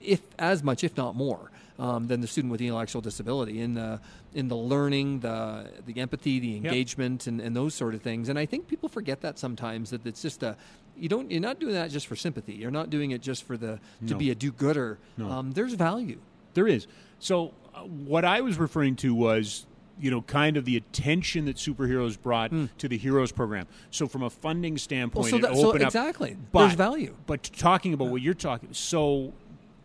[0.00, 3.74] if as much, if not more, um, than the student with the intellectual disability in
[3.74, 4.00] the
[4.34, 8.28] in the learning, the the empathy, the engagement, and, and those sort of things.
[8.28, 10.56] And I think people forget that sometimes that it's just a
[10.98, 12.54] you don't you're not doing that just for sympathy.
[12.54, 14.16] You're not doing it just for the to No.
[14.18, 14.98] be a do-gooder.
[15.16, 15.30] No.
[15.30, 16.18] Um, there's value.
[16.54, 16.86] There is.
[17.18, 19.66] So uh, what I was referring to was,
[20.00, 23.66] you know, kind of the attention that superheroes brought to the Heroes program.
[23.90, 25.24] So from a funding standpoint.
[25.24, 26.36] Well, so it that- so opened up exactly.
[26.52, 27.14] But, There's value.
[27.26, 29.32] But talking about what you're talking, so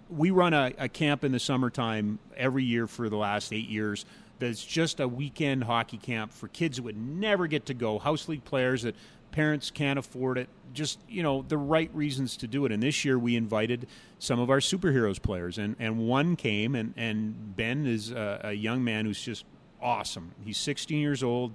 [0.10, 4.06] we run a, a camp in the summertime every year for the last eight years.
[4.40, 8.00] That's just a weekend hockey camp for kids that would never get to go.
[8.00, 8.96] House league players that
[9.32, 10.50] parents can't afford it.
[10.74, 12.72] Just you know the right reasons to do it.
[12.72, 13.88] And this year we invited
[14.20, 18.54] some of our superheroes players, and, and one came, and and Ben is a, a
[18.54, 19.46] young man who's just
[19.82, 20.32] awesome.
[20.46, 21.52] He's 16 years old.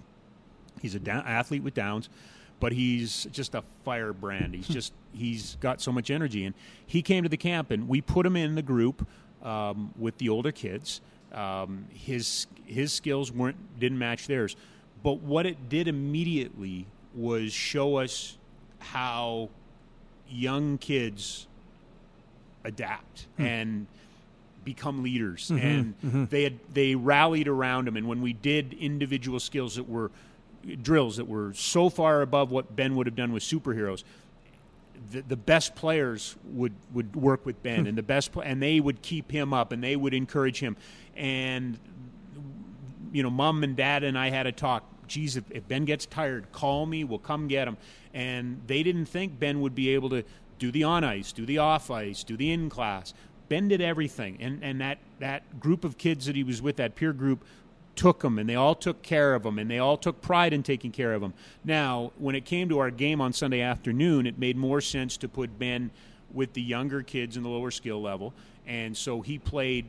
[0.82, 2.10] He's a down, athlete with Downs,
[2.60, 4.54] but he's just a firebrand.
[4.54, 6.54] He's just he's got so much energy, and
[6.86, 9.06] he came to the camp, and we put him in the group
[9.42, 11.00] um, with the older kids.
[11.32, 14.56] Um, his his skills weren't didn't match theirs,
[15.02, 16.86] but what it did immediately
[17.16, 18.36] was show us
[18.78, 19.48] how
[20.28, 21.46] young kids
[22.64, 23.44] adapt hmm.
[23.44, 23.86] and
[24.64, 25.50] become leaders.
[25.50, 25.66] Mm-hmm.
[25.66, 26.24] And mm-hmm.
[26.26, 30.10] they had they rallied around him and when we did individual skills that were
[30.82, 34.02] drills that were so far above what Ben would have done with superheroes
[35.10, 37.82] the, the best players would, would work with Ben.
[37.82, 37.86] Hmm.
[37.88, 40.76] And the best and they would keep him up and they would encourage him.
[41.16, 41.78] And
[43.12, 44.84] you know, mom and dad and I had a talk.
[45.06, 47.04] Geez, if, if Ben gets tired, call me.
[47.04, 47.76] We'll come get him.
[48.14, 50.24] And they didn't think Ben would be able to
[50.58, 53.14] do the on ice, do the off ice, do the in class.
[53.48, 56.96] Ben did everything, and and that that group of kids that he was with, that
[56.96, 57.44] peer group,
[57.94, 60.62] took him, and they all took care of him, and they all took pride in
[60.62, 61.32] taking care of him.
[61.64, 65.28] Now, when it came to our game on Sunday afternoon, it made more sense to
[65.28, 65.90] put Ben
[66.32, 68.34] with the younger kids in the lower skill level,
[68.66, 69.86] and so he played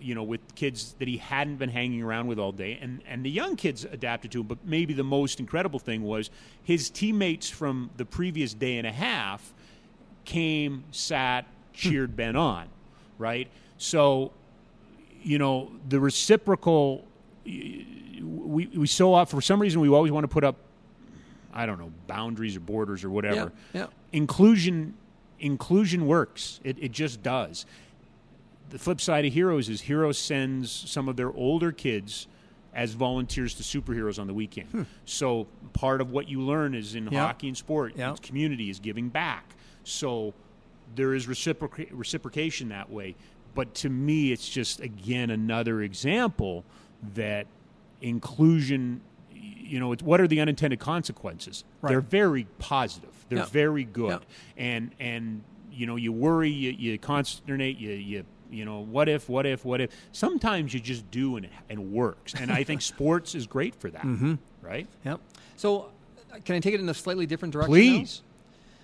[0.00, 3.24] you know, with kids that he hadn't been hanging around with all day, and and
[3.24, 4.46] the young kids adapted to him.
[4.46, 6.30] But maybe the most incredible thing was
[6.62, 9.52] his teammates from the previous day and a half
[10.24, 11.50] came, sat, hmm.
[11.72, 12.68] cheered Ben on,
[13.18, 13.48] right?
[13.78, 14.32] So,
[15.22, 17.04] you know, the reciprocal.
[17.44, 20.56] We we so often, for some reason we always want to put up,
[21.52, 23.52] I don't know, boundaries or borders or whatever.
[23.72, 23.86] Yeah, yeah.
[24.12, 24.94] Inclusion
[25.38, 26.60] inclusion works.
[26.64, 27.66] It it just does
[28.70, 32.26] the flip side of Heroes is Heroes sends some of their older kids
[32.74, 34.86] as volunteers to superheroes on the weekend.
[35.06, 37.14] So part of what you learn is in Hmm.
[37.14, 37.26] Yeah.
[37.26, 39.54] hockey and sport, it's community is giving back.
[39.84, 40.34] So
[40.94, 43.14] there is reciproca- reciprocation that way.
[43.54, 46.64] But to me, it's just again another example
[47.14, 47.46] that
[48.02, 49.00] inclusion.
[49.32, 51.64] You know, it's, what are the unintended consequences?
[51.82, 51.90] Right.
[51.90, 53.10] They're very positive.
[53.28, 53.44] They're Yeah.
[53.46, 54.24] very good,
[54.56, 59.28] and and you know, you worry, you, you consternate, you you you know, what if,
[59.28, 59.90] what if, what if?
[60.12, 62.34] Sometimes you just do and it, and works.
[62.34, 64.34] And I think sports is great for that, Mm-hmm.
[64.62, 64.86] right?
[65.04, 65.20] Yep.
[65.56, 65.90] So,
[66.32, 67.72] uh, can I take it in a slightly different direction?
[67.72, 67.78] now?
[67.78, 68.22] Please.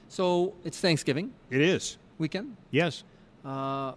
[0.09, 1.96] So it's Thanksgiving It is.
[2.18, 2.57] weekend.
[2.70, 3.03] Yes.
[3.44, 3.92] Uh,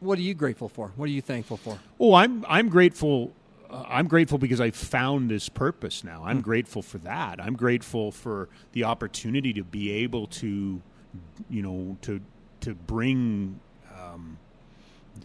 [0.00, 0.92] what are you grateful for?
[0.96, 1.78] What are you thankful for?
[2.00, 3.32] Oh, I'm I'm grateful.
[3.70, 6.22] Uh, I'm grateful because I found this purpose now.
[6.24, 7.40] I'm grateful for that.
[7.40, 10.80] I'm grateful for the opportunity to be able to,
[11.50, 12.20] you know, to
[12.60, 13.60] to bring
[13.96, 14.38] um,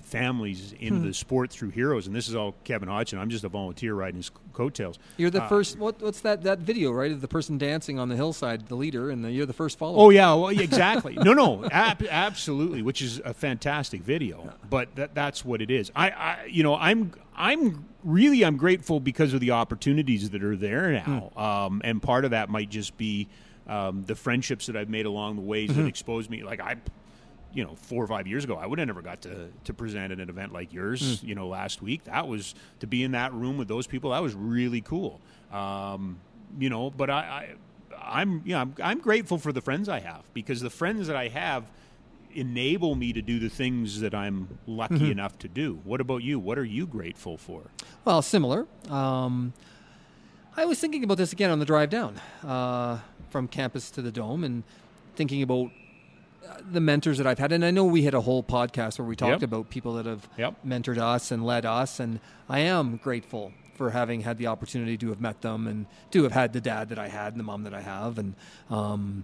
[0.01, 2.07] families into the sport through heroes.
[2.07, 3.19] And this is all Kevin Hodgson.
[3.19, 4.97] I'm just a volunteer riding his coattails.
[5.17, 5.77] You're the Uh, first.
[5.77, 6.43] What, what's that?
[6.43, 9.45] That video, right, of the person dancing on the hillside, the leader, and the, you're
[9.45, 9.97] the first follower.
[9.99, 11.13] Oh yeah, well, exactly.
[11.15, 14.53] no, no, ab- absolutely, which is a fantastic video.
[14.69, 15.91] But that, that's what it is.
[15.95, 20.55] I, I, you know, I'm, I'm really, I'm grateful because of the opportunities that are
[20.55, 23.27] there now, um, and part of that might just be
[23.67, 26.43] um, the friendships that I've made along the ways that exposed me.
[26.43, 26.77] Like I,
[27.57, 30.11] you know, four or five years ago, I would have never got to to present
[30.11, 31.23] at an event like yours.
[31.23, 34.11] You know, last week, that was to be in that room with those people.
[34.11, 35.19] That was really cool.
[35.51, 36.19] Um,
[36.59, 37.55] you know, but I, I
[37.99, 41.15] I'm you know I'm, I'm grateful for the friends I have because the friends that
[41.15, 41.63] I have
[42.31, 45.79] enable me to do the things that I'm lucky enough to do.
[45.83, 46.37] What about you?
[46.37, 47.63] What are you grateful for?
[48.05, 48.67] Well, similar.
[48.87, 49.53] Um,
[50.55, 52.99] I was thinking about this again on the drive down uh,
[53.31, 54.63] from campus to the dome, and
[55.15, 55.71] thinking about
[56.71, 57.51] the mentors that I've had.
[57.51, 59.43] And I know we had a whole podcast where we talked Yep.
[59.43, 60.55] about people that have Yep.
[60.65, 65.09] mentored us and led us, and I am grateful for having had the opportunity to
[65.09, 67.63] have met them and to have had the dad that I had and the mom
[67.63, 68.33] that I have, and
[68.69, 69.23] um,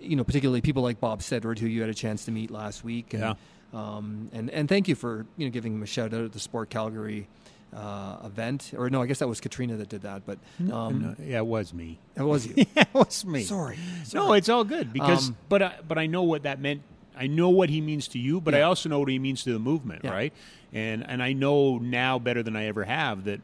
[0.00, 2.84] you know, particularly people like Bob Sedward, who you had a chance to meet last
[2.84, 3.12] week.
[3.14, 3.34] And, Yeah.
[3.74, 6.38] um, and and thank you for you know giving him a shout out at the
[6.38, 7.26] Sport Calgary
[7.74, 10.38] uh, event, or no, I guess that was Katrina that did that, but
[10.72, 11.98] um, No, yeah, it was me.
[12.16, 12.54] it was you.
[12.74, 13.42] yeah, it was me.
[13.42, 13.78] Sorry.
[14.14, 16.82] No, it's all good because, Um, but I, but I know what that meant.
[17.16, 19.52] I know what he means to you, but I also know what he means to
[19.52, 20.12] the movement, Yeah.
[20.12, 20.32] right?
[20.72, 23.40] And and I know now better than I ever have that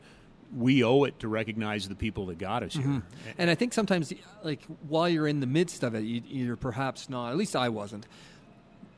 [0.56, 2.92] we owe it to recognize the people that got us Mm-hmm.
[2.92, 3.02] here.
[3.38, 4.12] And I think sometimes,
[4.44, 7.30] like while you're in the midst of it, you, you're perhaps not.
[7.30, 8.06] At least I wasn't.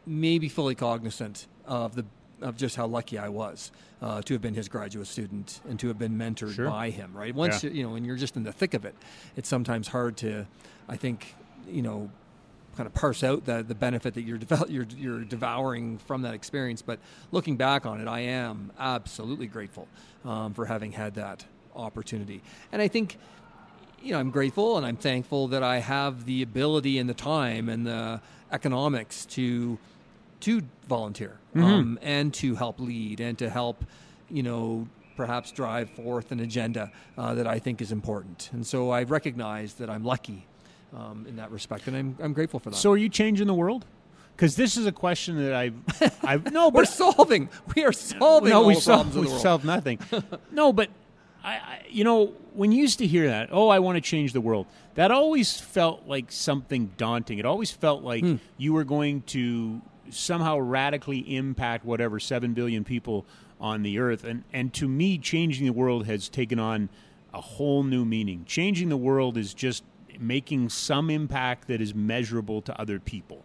[0.06, 2.04] Maybe fully cognizant of the
[2.42, 5.88] of just how lucky I was uh, to have been his graduate student and to
[5.88, 6.68] have been mentored Sure.
[6.68, 7.12] by him.
[7.14, 7.34] Right.
[7.34, 7.70] Once Yeah.
[7.70, 8.94] you, you know, when you're just in the thick of it,
[9.36, 10.46] it's sometimes hard to,
[10.88, 11.34] I think,
[11.68, 12.10] you know,
[12.76, 16.34] kind of parse out the the benefit that you're develop, you're you're devouring from that
[16.34, 16.82] experience.
[16.82, 16.98] But
[17.32, 19.88] looking back on it, I am absolutely grateful
[20.26, 22.42] um, for having had that opportunity.
[22.72, 23.16] And I think
[24.02, 27.68] you know, I'm grateful and I'm thankful that I have the ability and the time
[27.70, 28.20] and the
[28.52, 29.78] economics to
[30.40, 33.84] to volunteer um, and to help lead and to help,
[34.30, 38.50] you know, perhaps drive forth an agenda uh, that I think is important.
[38.52, 40.46] And so I recognize that I'm lucky
[40.94, 42.76] um, in that respect, and I'm I'm grateful for that.
[42.76, 43.84] So, are you changing the world?
[44.36, 45.74] Because this is a question that I've,
[46.22, 47.48] I've no, we're solving.
[47.74, 49.64] We are solving no, all we problems we the world.
[49.64, 49.98] nothing.
[50.52, 50.90] no, but
[51.42, 54.34] I, I, you know, when you used to hear that, oh, I want to change
[54.34, 57.38] the world, that always felt like something daunting.
[57.38, 58.36] It always felt like Hmm.
[58.58, 63.26] you were going to somehow radically impact whatever seven billion people
[63.60, 66.88] on the earth, and and to me, changing the world has taken on
[67.32, 68.44] a whole new meaning.
[68.46, 69.84] Changing the world is just
[70.18, 73.44] making some impact that is measurable to other people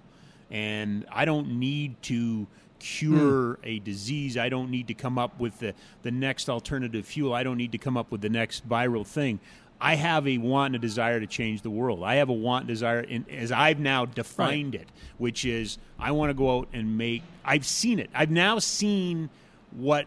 [0.51, 2.45] and I don't need to
[2.79, 3.61] cure hmm.
[3.63, 4.37] a disease.
[4.37, 7.33] I don't need to come up with the, the next alternative fuel.
[7.33, 9.39] I don't need to come up with the next viral thing.
[9.81, 12.03] I have a want and a desire to change the world.
[12.03, 16.11] I have a want and desire, in, as I've now defined it, which is I
[16.11, 17.23] want to go out and make.
[17.43, 18.09] I've seen it.
[18.13, 19.29] I've now seen
[19.71, 20.05] what.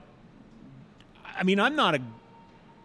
[1.37, 2.01] I mean, I'm not a.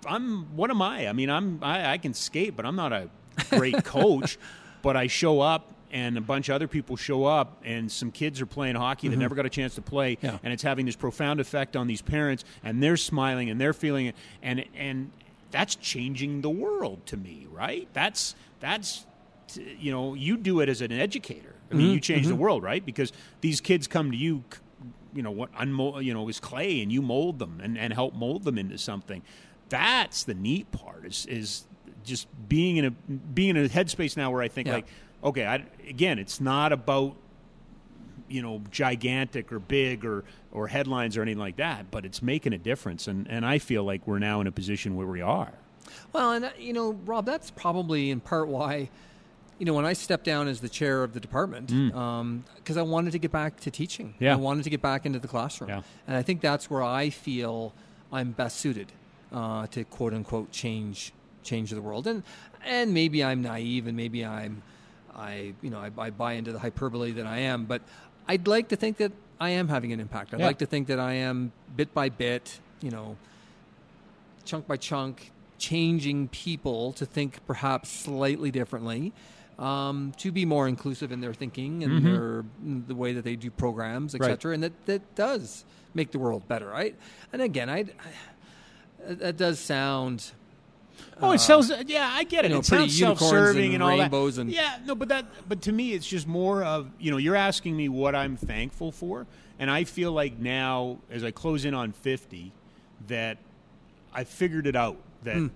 [0.07, 0.55] I'm.
[0.55, 1.07] What am I?
[1.07, 1.59] I mean, I'm.
[1.61, 3.09] I, I can skate, but I'm not a
[3.51, 4.39] great coach.
[4.81, 8.41] but I show up, and a bunch of other people show up, and some kids
[8.41, 9.21] are playing hockey that mm-hmm.
[9.21, 10.39] never got a chance to play, Yeah.
[10.41, 14.07] and it's having this profound effect on these parents, and they're smiling and they're feeling
[14.07, 15.11] it, and and
[15.51, 17.87] that's changing the world to me, right?
[17.93, 19.05] That's that's
[19.55, 21.55] you know, you do it as an educator.
[21.71, 22.41] I mean, you mm-hmm, change the mm-hmm.
[22.41, 22.83] world, right?
[22.83, 24.43] Because these kids come to you,
[25.13, 28.13] you know, what unmold, you know, is clay, and you mold them and, and help
[28.15, 29.21] mold them into something.
[29.69, 31.05] That's the neat part.
[31.05, 31.65] Is is
[32.03, 34.75] just being in a being in a headspace now where I think Yeah.
[34.75, 34.87] like,
[35.23, 37.15] okay, I, again, it's not about
[38.29, 42.53] you know gigantic or big or or headlines or anything like that, but it's making
[42.53, 45.51] a difference, and and I feel like we're now in a position where we are.
[46.13, 48.89] Well, and uh, you know, Rob, that's probably in part why,
[49.57, 53.11] you know, when I stepped down as the chair of the department, because I wanted
[53.11, 54.13] to get back to teaching.
[54.19, 54.33] Yeah.
[54.33, 55.81] I wanted to get back into the classroom, Yeah.
[56.07, 57.73] and I think that's where I feel
[58.11, 58.91] I'm best suited
[59.31, 61.11] uh, to quote unquote change
[61.43, 62.05] change the world.
[62.07, 62.23] And
[62.65, 64.61] and maybe I'm naive, and maybe I'm
[65.15, 67.81] I you know I, I buy into the hyperbole that I am, but
[68.29, 70.33] I'd like to think that I am having an impact.
[70.33, 70.45] I'd Yeah.
[70.45, 73.17] like to think that I am bit by bit, you know,
[74.45, 79.13] chunk by chunk, changing people to think perhaps slightly differently,
[79.57, 82.45] um, to be more inclusive in their thinking and their
[82.87, 84.23] the way that they do programs, Mm-hmm.
[84.23, 84.31] Right.
[84.31, 84.53] etc.
[84.53, 86.95] And that that does make the world better, right?
[87.33, 87.85] And again, I
[89.05, 90.31] that does sound.
[91.21, 91.71] Oh, it sells.
[91.87, 92.49] Yeah, I get it.
[92.49, 94.41] you know, it sounds self-serving and and, all rainbows that.
[94.43, 97.35] and- yeah, no, but that, but to me, it's just more of you know, you're
[97.35, 99.27] asking me what I'm thankful for,
[99.59, 102.51] and I feel like now, as I close in on fifty,
[103.07, 103.37] that
[104.13, 104.97] I figured it out.
[105.23, 105.47] That Hmm.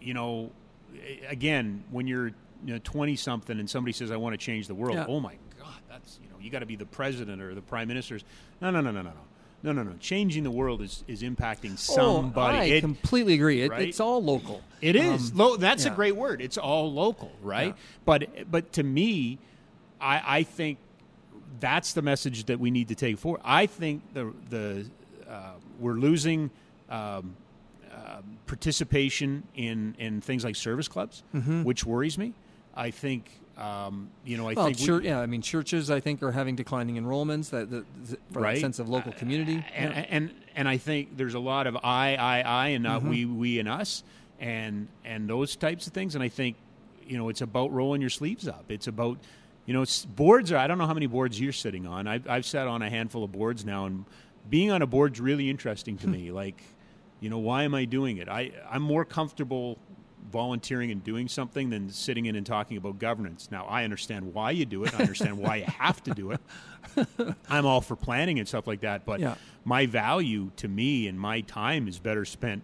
[0.00, 0.50] you know,
[1.28, 2.28] again, when you're
[2.64, 5.06] you know twenty something and somebody says I want to change the world, Yeah.
[5.08, 7.88] oh my god, that's you know, you got to be the president or the prime
[7.88, 8.24] minister's.
[8.60, 9.16] No, no, no, no, no, no.
[9.62, 9.92] No, no, no.
[10.00, 12.56] Changing the world is, is impacting somebody.
[12.56, 13.62] Oh, I It- completely agree.
[13.62, 13.88] It, right?
[13.88, 14.62] It's all local.
[14.80, 15.30] it is.
[15.32, 16.40] Um, Lo- that's a great word.
[16.40, 17.68] It's all local, right?
[17.76, 17.82] Yeah.
[18.04, 19.38] But but to me,
[20.00, 20.78] I, I think
[21.58, 23.42] that's the message that we need to take forward.
[23.44, 24.86] I think the the
[25.28, 26.50] uh, we're losing
[26.88, 27.36] um,
[27.94, 31.22] uh, participation in in things like service clubs,
[31.64, 32.32] which worries me.
[32.74, 33.30] I think
[33.60, 34.48] um, you know.
[34.48, 37.50] I Well, think we- chur- yeah, I mean, churches I think are having declining enrollments.
[37.50, 37.68] That
[38.32, 38.54] for Right.
[38.54, 39.64] that sense of local community.
[39.74, 40.06] and, Yeah.
[40.08, 43.10] and and I think there's a lot of I, I, I, and not Mm-hmm.
[43.10, 44.02] we, we, and us,
[44.40, 46.14] and and those types of things.
[46.14, 46.56] And I think
[47.06, 48.64] you know it's about rolling your sleeves up.
[48.70, 49.18] It's about
[49.66, 49.84] you know
[50.16, 50.50] boards.
[50.52, 52.06] Are I don't know how many boards you're sitting on.
[52.06, 54.04] I've I've sat on a handful of boards now, and
[54.48, 56.32] being on a board's really interesting to me.
[56.32, 56.60] Like,
[57.20, 58.28] you know, why am I doing it?
[58.28, 59.76] I I'm more comfortable
[60.30, 63.48] volunteering and doing something than sitting in and talking about governance.
[63.50, 64.94] Now, I understand why you do it.
[64.94, 66.40] I understand why you have to do it.
[67.48, 69.34] I'm all for planning and stuff like that, but Yeah.
[69.64, 72.62] my value to me and my time is better spent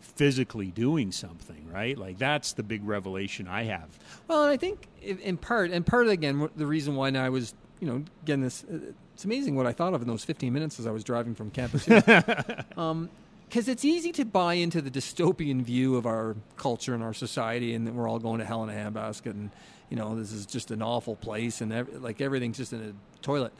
[0.00, 1.96] physically doing something, right?
[1.96, 3.88] Like that's the big revelation I have.
[4.28, 7.28] Well, and I think in part, and part of again the reason why now I
[7.30, 8.64] was, you know, again this.
[8.64, 11.34] uh, It's amazing what I thought of in those 15 minutes as I was driving
[11.34, 11.84] from campus.
[11.86, 12.64] Here.
[12.76, 13.08] um,
[13.54, 17.72] because it's easy to buy into the dystopian view of our culture and our society,
[17.72, 19.48] and that we're all going to hell in a handbasket, and
[19.90, 23.22] you know this is just an awful place, and ev- like everything's just in a
[23.22, 23.52] toilet.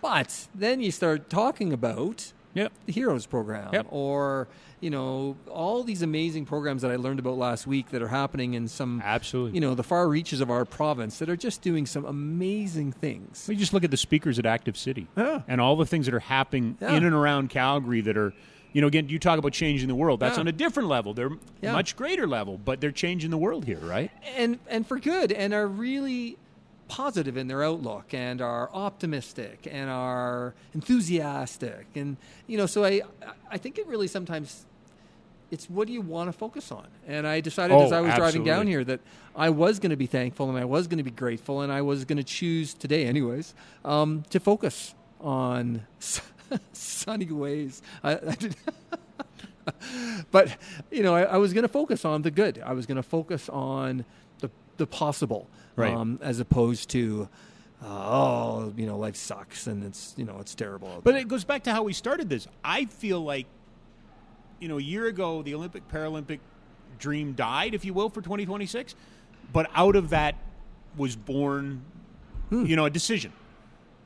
[0.00, 2.72] But then you start talking about Yep.
[2.86, 3.86] the Heroes program Yep.
[3.90, 4.48] or
[4.80, 8.54] you know all these amazing programs that I learned about last week that are happening
[8.54, 9.56] in some Absolutely.
[9.56, 13.44] you know the far reaches of our province that are just doing some amazing things.
[13.46, 15.42] We just look at the speakers at Active City Yeah.
[15.46, 16.94] and all the things that are happening Yeah.
[16.96, 18.32] in and around Calgary that are,
[18.76, 20.20] you know, again, you talk about changing the world.
[20.20, 20.40] That's Yeah.
[20.42, 21.14] on a different level.
[21.14, 21.30] They're
[21.62, 21.72] Yeah.
[21.72, 24.10] much greater level, but they're changing the world here, right?
[24.36, 26.36] and and for good and are really
[26.88, 32.16] positive in their outlook and are optimistic and are enthusiastic and
[32.46, 33.00] you know so I
[33.50, 34.66] I think it really sometimes
[35.50, 38.14] it's what do you want to focus on and I decided Oh, as I was
[38.14, 39.00] driving down here that
[39.34, 41.80] I was going to be thankful and I was going to be grateful and I
[41.80, 43.54] was going to choose today anyways
[43.84, 45.86] um, to focus on
[46.72, 48.56] sunny ways I, I did
[50.30, 50.56] but
[50.90, 52.62] you know, I, I was going to focus on the good.
[52.64, 54.04] I was going to focus on
[54.38, 55.92] the the possible, Right.
[55.92, 57.28] um, as opposed to,
[57.82, 61.00] uh, oh, you know, life sucks and it's you know it's terrible.
[61.02, 62.46] But it goes back to how we started this.
[62.64, 63.46] I feel like,
[64.60, 66.38] you know, a year ago, the Olympic Paralympic
[67.00, 68.94] dream died, if you will, for 2026.
[69.52, 70.36] But out of that
[70.96, 71.82] was born,
[72.50, 72.66] Hmm.
[72.66, 73.32] you know, a decision.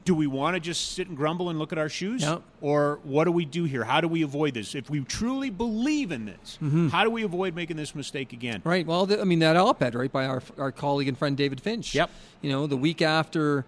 [0.04, 2.22] Do we want to just sit and grumble and look at our shoes?
[2.22, 2.38] Yeah.
[2.62, 3.84] Or what do we do here?
[3.84, 4.74] How do we avoid this?
[4.74, 6.88] If we truly believe in this, Mm-hmm.
[6.88, 8.62] how do we avoid making this mistake again?
[8.64, 8.86] Right.
[8.86, 11.94] Well, I mean that op-ed, right, by our our colleague and friend David Finch.
[11.94, 12.10] Yep.
[12.40, 13.66] You know, the week after,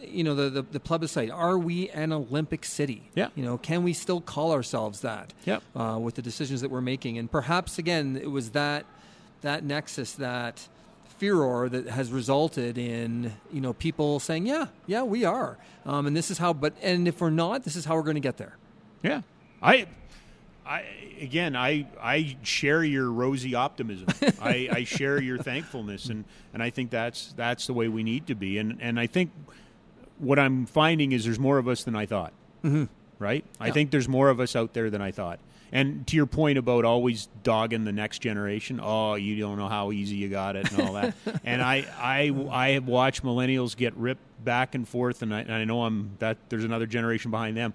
[0.00, 1.30] you know, the the, the plebiscite.
[1.30, 3.04] Are we an Olympic city?
[3.14, 3.28] Yeah.
[3.34, 5.32] You know, can we still call ourselves that?
[5.46, 5.62] Yep.
[5.74, 8.84] Uh, with the decisions that we're making, and perhaps again, it was that
[9.40, 10.68] that nexus that
[11.22, 15.56] furor that has resulted in you know people saying, yeah, yeah, we are,
[15.86, 16.52] um, and this is how.
[16.52, 18.56] But and if we're not, this is how we're going to get there.
[19.04, 19.22] Yeah,
[19.62, 19.86] I,
[20.66, 20.82] I
[21.20, 24.08] again, I I share your rosy optimism.
[24.42, 28.26] I, I share your thankfulness, and and I think that's that's the way we need
[28.26, 28.58] to be.
[28.58, 29.30] And and I think
[30.18, 32.32] what I'm finding is there's more of us than I thought.
[32.64, 32.86] Mm-hmm.
[33.20, 33.44] Right?
[33.60, 35.38] I think there's more of us out there than I thought.
[35.74, 39.90] And to your point about always dogging the next generation, oh, you don't know how
[39.90, 41.14] easy you got it and all that.
[41.44, 45.52] and I, I, I have watched millennials get ripped back and forth, and I, and
[45.52, 47.72] I know I'm that there's another generation behind them.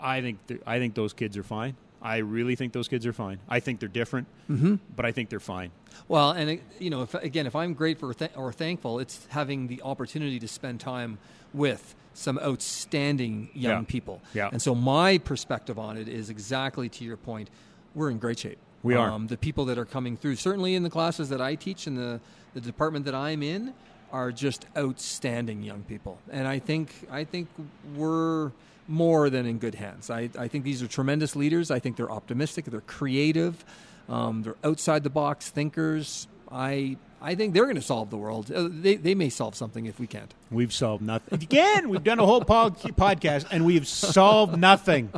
[0.00, 1.76] I think th- I think those kids are fine.
[2.02, 3.38] I really think those kids are fine.
[3.48, 4.76] I think they're different, mm-hmm.
[4.96, 5.70] but I think they're fine.
[6.08, 9.66] Well, and you know, if, again, if I'm grateful or, th- or thankful, it's having
[9.66, 11.18] the opportunity to spend time
[11.54, 13.84] with some outstanding young Yeah.
[13.86, 14.20] people.
[14.34, 14.48] Yeah.
[14.52, 17.50] And so my perspective on it is exactly to your point.
[17.94, 18.58] We're in great shape.
[18.82, 19.10] We are.
[19.10, 21.94] Um, the people that are coming through, certainly in the classes that I teach in
[21.96, 22.20] the,
[22.54, 23.74] the department that I'm in,
[24.12, 26.18] are just outstanding young people.
[26.30, 27.48] And I think I think
[27.94, 28.50] we're
[28.88, 30.10] more than in good hands.
[30.10, 31.70] I, I think these are tremendous leaders.
[31.70, 32.64] I think they're optimistic.
[32.64, 33.64] They're creative.
[34.08, 36.26] Um, they're outside the box thinkers.
[36.50, 38.50] I I think they're going to solve the world.
[38.50, 40.32] Uh, they they may solve something if we can't.
[40.50, 41.34] We've solved nothing.
[41.42, 45.12] Again, we've done a whole pod- podcast and we've solved nothing.